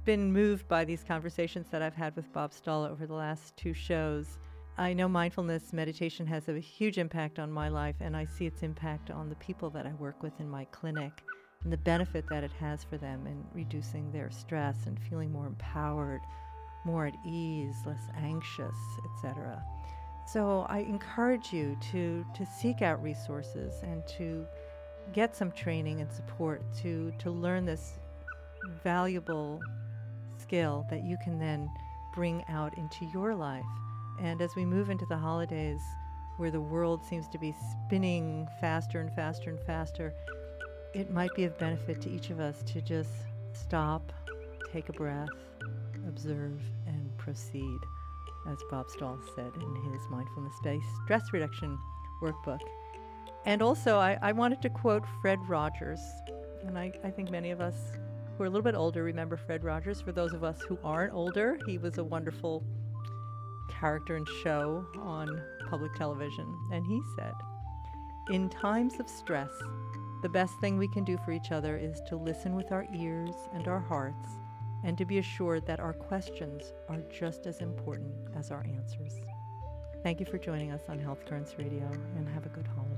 been 0.03 0.31
moved 0.31 0.67
by 0.67 0.85
these 0.85 1.03
conversations 1.03 1.69
that 1.71 1.81
I've 1.81 1.95
had 1.95 2.15
with 2.15 2.31
Bob 2.33 2.53
Stahl 2.53 2.83
over 2.83 3.07
the 3.07 3.15
last 3.15 3.57
two 3.57 3.73
shows. 3.73 4.37
I 4.77 4.93
know 4.93 5.07
mindfulness 5.07 5.73
meditation 5.73 6.27
has 6.27 6.47
a 6.47 6.59
huge 6.59 6.99
impact 6.99 7.39
on 7.39 7.51
my 7.51 7.69
life, 7.69 7.95
and 7.99 8.15
I 8.15 8.25
see 8.25 8.45
its 8.45 8.61
impact 8.61 9.09
on 9.09 9.27
the 9.27 9.35
people 9.37 9.71
that 9.71 9.87
I 9.87 9.93
work 9.93 10.21
with 10.21 10.39
in 10.39 10.47
my 10.47 10.65
clinic 10.65 11.23
and 11.63 11.73
the 11.73 11.77
benefit 11.77 12.25
that 12.29 12.43
it 12.43 12.51
has 12.59 12.83
for 12.83 12.99
them 12.99 13.25
in 13.25 13.43
reducing 13.55 14.11
their 14.11 14.29
stress 14.29 14.85
and 14.85 14.99
feeling 15.09 15.31
more 15.31 15.47
empowered, 15.47 16.21
more 16.85 17.07
at 17.07 17.15
ease, 17.23 17.75
less 17.85 18.07
anxious, 18.17 18.75
etc. 19.13 19.63
So 20.25 20.65
I 20.69 20.79
encourage 20.79 21.53
you 21.53 21.77
to, 21.91 22.25
to 22.33 22.45
seek 22.45 22.81
out 22.81 23.01
resources 23.01 23.81
and 23.83 24.05
to 24.17 24.45
get 25.13 25.35
some 25.35 25.51
training 25.51 26.01
and 26.01 26.11
support 26.11 26.63
to, 26.81 27.11
to 27.19 27.29
learn 27.29 27.65
this 27.65 27.93
valuable 28.83 29.61
skill 30.37 30.85
that 30.89 31.03
you 31.03 31.17
can 31.23 31.37
then 31.37 31.69
bring 32.13 32.43
out 32.49 32.77
into 32.77 33.05
your 33.13 33.35
life. 33.35 33.63
And 34.19 34.41
as 34.41 34.55
we 34.55 34.65
move 34.65 34.89
into 34.89 35.05
the 35.05 35.17
holidays, 35.17 35.81
where 36.37 36.51
the 36.51 36.61
world 36.61 37.03
seems 37.03 37.27
to 37.29 37.37
be 37.37 37.53
spinning 37.71 38.47
faster 38.59 38.99
and 38.99 39.13
faster 39.13 39.49
and 39.49 39.59
faster, 39.61 40.13
it 40.93 41.11
might 41.11 41.33
be 41.35 41.43
of 41.43 41.57
benefit 41.57 42.01
to 42.01 42.09
each 42.09 42.29
of 42.29 42.39
us 42.39 42.63
to 42.63 42.81
just 42.81 43.09
stop, 43.53 44.11
take 44.71 44.89
a 44.89 44.93
breath, 44.93 45.29
observe, 46.07 46.61
and 46.87 47.17
proceed 47.17 47.79
as 48.47 48.59
Bob 48.69 48.89
Stahl 48.89 49.19
said 49.35 49.51
in 49.55 49.91
his 49.91 50.01
mindfulness 50.09 50.55
based 50.63 50.87
stress 51.03 51.33
reduction 51.33 51.77
workbook. 52.21 52.59
And 53.45 53.61
also, 53.61 53.97
I, 53.97 54.17
I, 54.21 54.31
wanted 54.31 54.61
to 54.63 54.69
quote 54.69 55.03
Fred 55.21 55.39
Rogers, 55.47 55.99
and 56.65 56.77
I, 56.77 56.91
I 57.03 57.11
think 57.11 57.29
many 57.29 57.51
of 57.51 57.61
us 57.61 57.75
who 58.37 58.43
are 58.43 58.47
a 58.47 58.49
little 58.49 58.63
bit 58.63 58.75
older 58.75 59.03
remember 59.03 59.37
Fred 59.37 59.63
Rogers. 59.63 60.01
For 60.01 60.11
those 60.11 60.33
of 60.33 60.43
us 60.43 60.61
who 60.67 60.77
aren't 60.83 61.13
older, 61.13 61.57
he 61.67 61.77
was 61.77 61.97
a 61.97 62.03
wonderful 62.03 62.63
character 63.69 64.15
and 64.15 64.27
show 64.43 64.85
on 64.97 65.41
public 65.69 65.93
television. 65.95 66.57
And 66.71 66.85
he 66.85 67.01
said, 67.15 67.33
In 68.29 68.49
times 68.49 68.99
of 68.99 69.07
stress, 69.07 69.51
the 70.21 70.29
best 70.29 70.59
thing 70.59 70.77
we 70.77 70.87
can 70.87 71.03
do 71.03 71.17
for 71.23 71.31
each 71.31 71.51
other 71.51 71.77
is 71.77 72.01
to 72.07 72.15
listen 72.15 72.55
with 72.55 72.71
our 72.71 72.87
ears 72.95 73.35
and 73.53 73.67
our 73.67 73.79
hearts 73.79 74.29
and 74.85 74.97
to 74.99 75.03
be 75.03 75.17
assured 75.17 75.65
that 75.65 75.79
our 75.79 75.93
questions 75.93 76.73
are 76.87 77.01
just 77.09 77.47
as 77.47 77.59
important 77.59 78.13
as 78.37 78.51
our 78.51 78.63
answers. 78.77 79.15
Thank 80.03 80.19
you 80.19 80.27
for 80.27 80.37
joining 80.37 80.71
us 80.71 80.83
on 80.87 80.99
Health 80.99 81.25
Currents 81.25 81.55
Radio 81.57 81.89
and 82.15 82.29
have 82.29 82.45
a 82.45 82.49
good 82.49 82.67
holiday. 82.67 82.94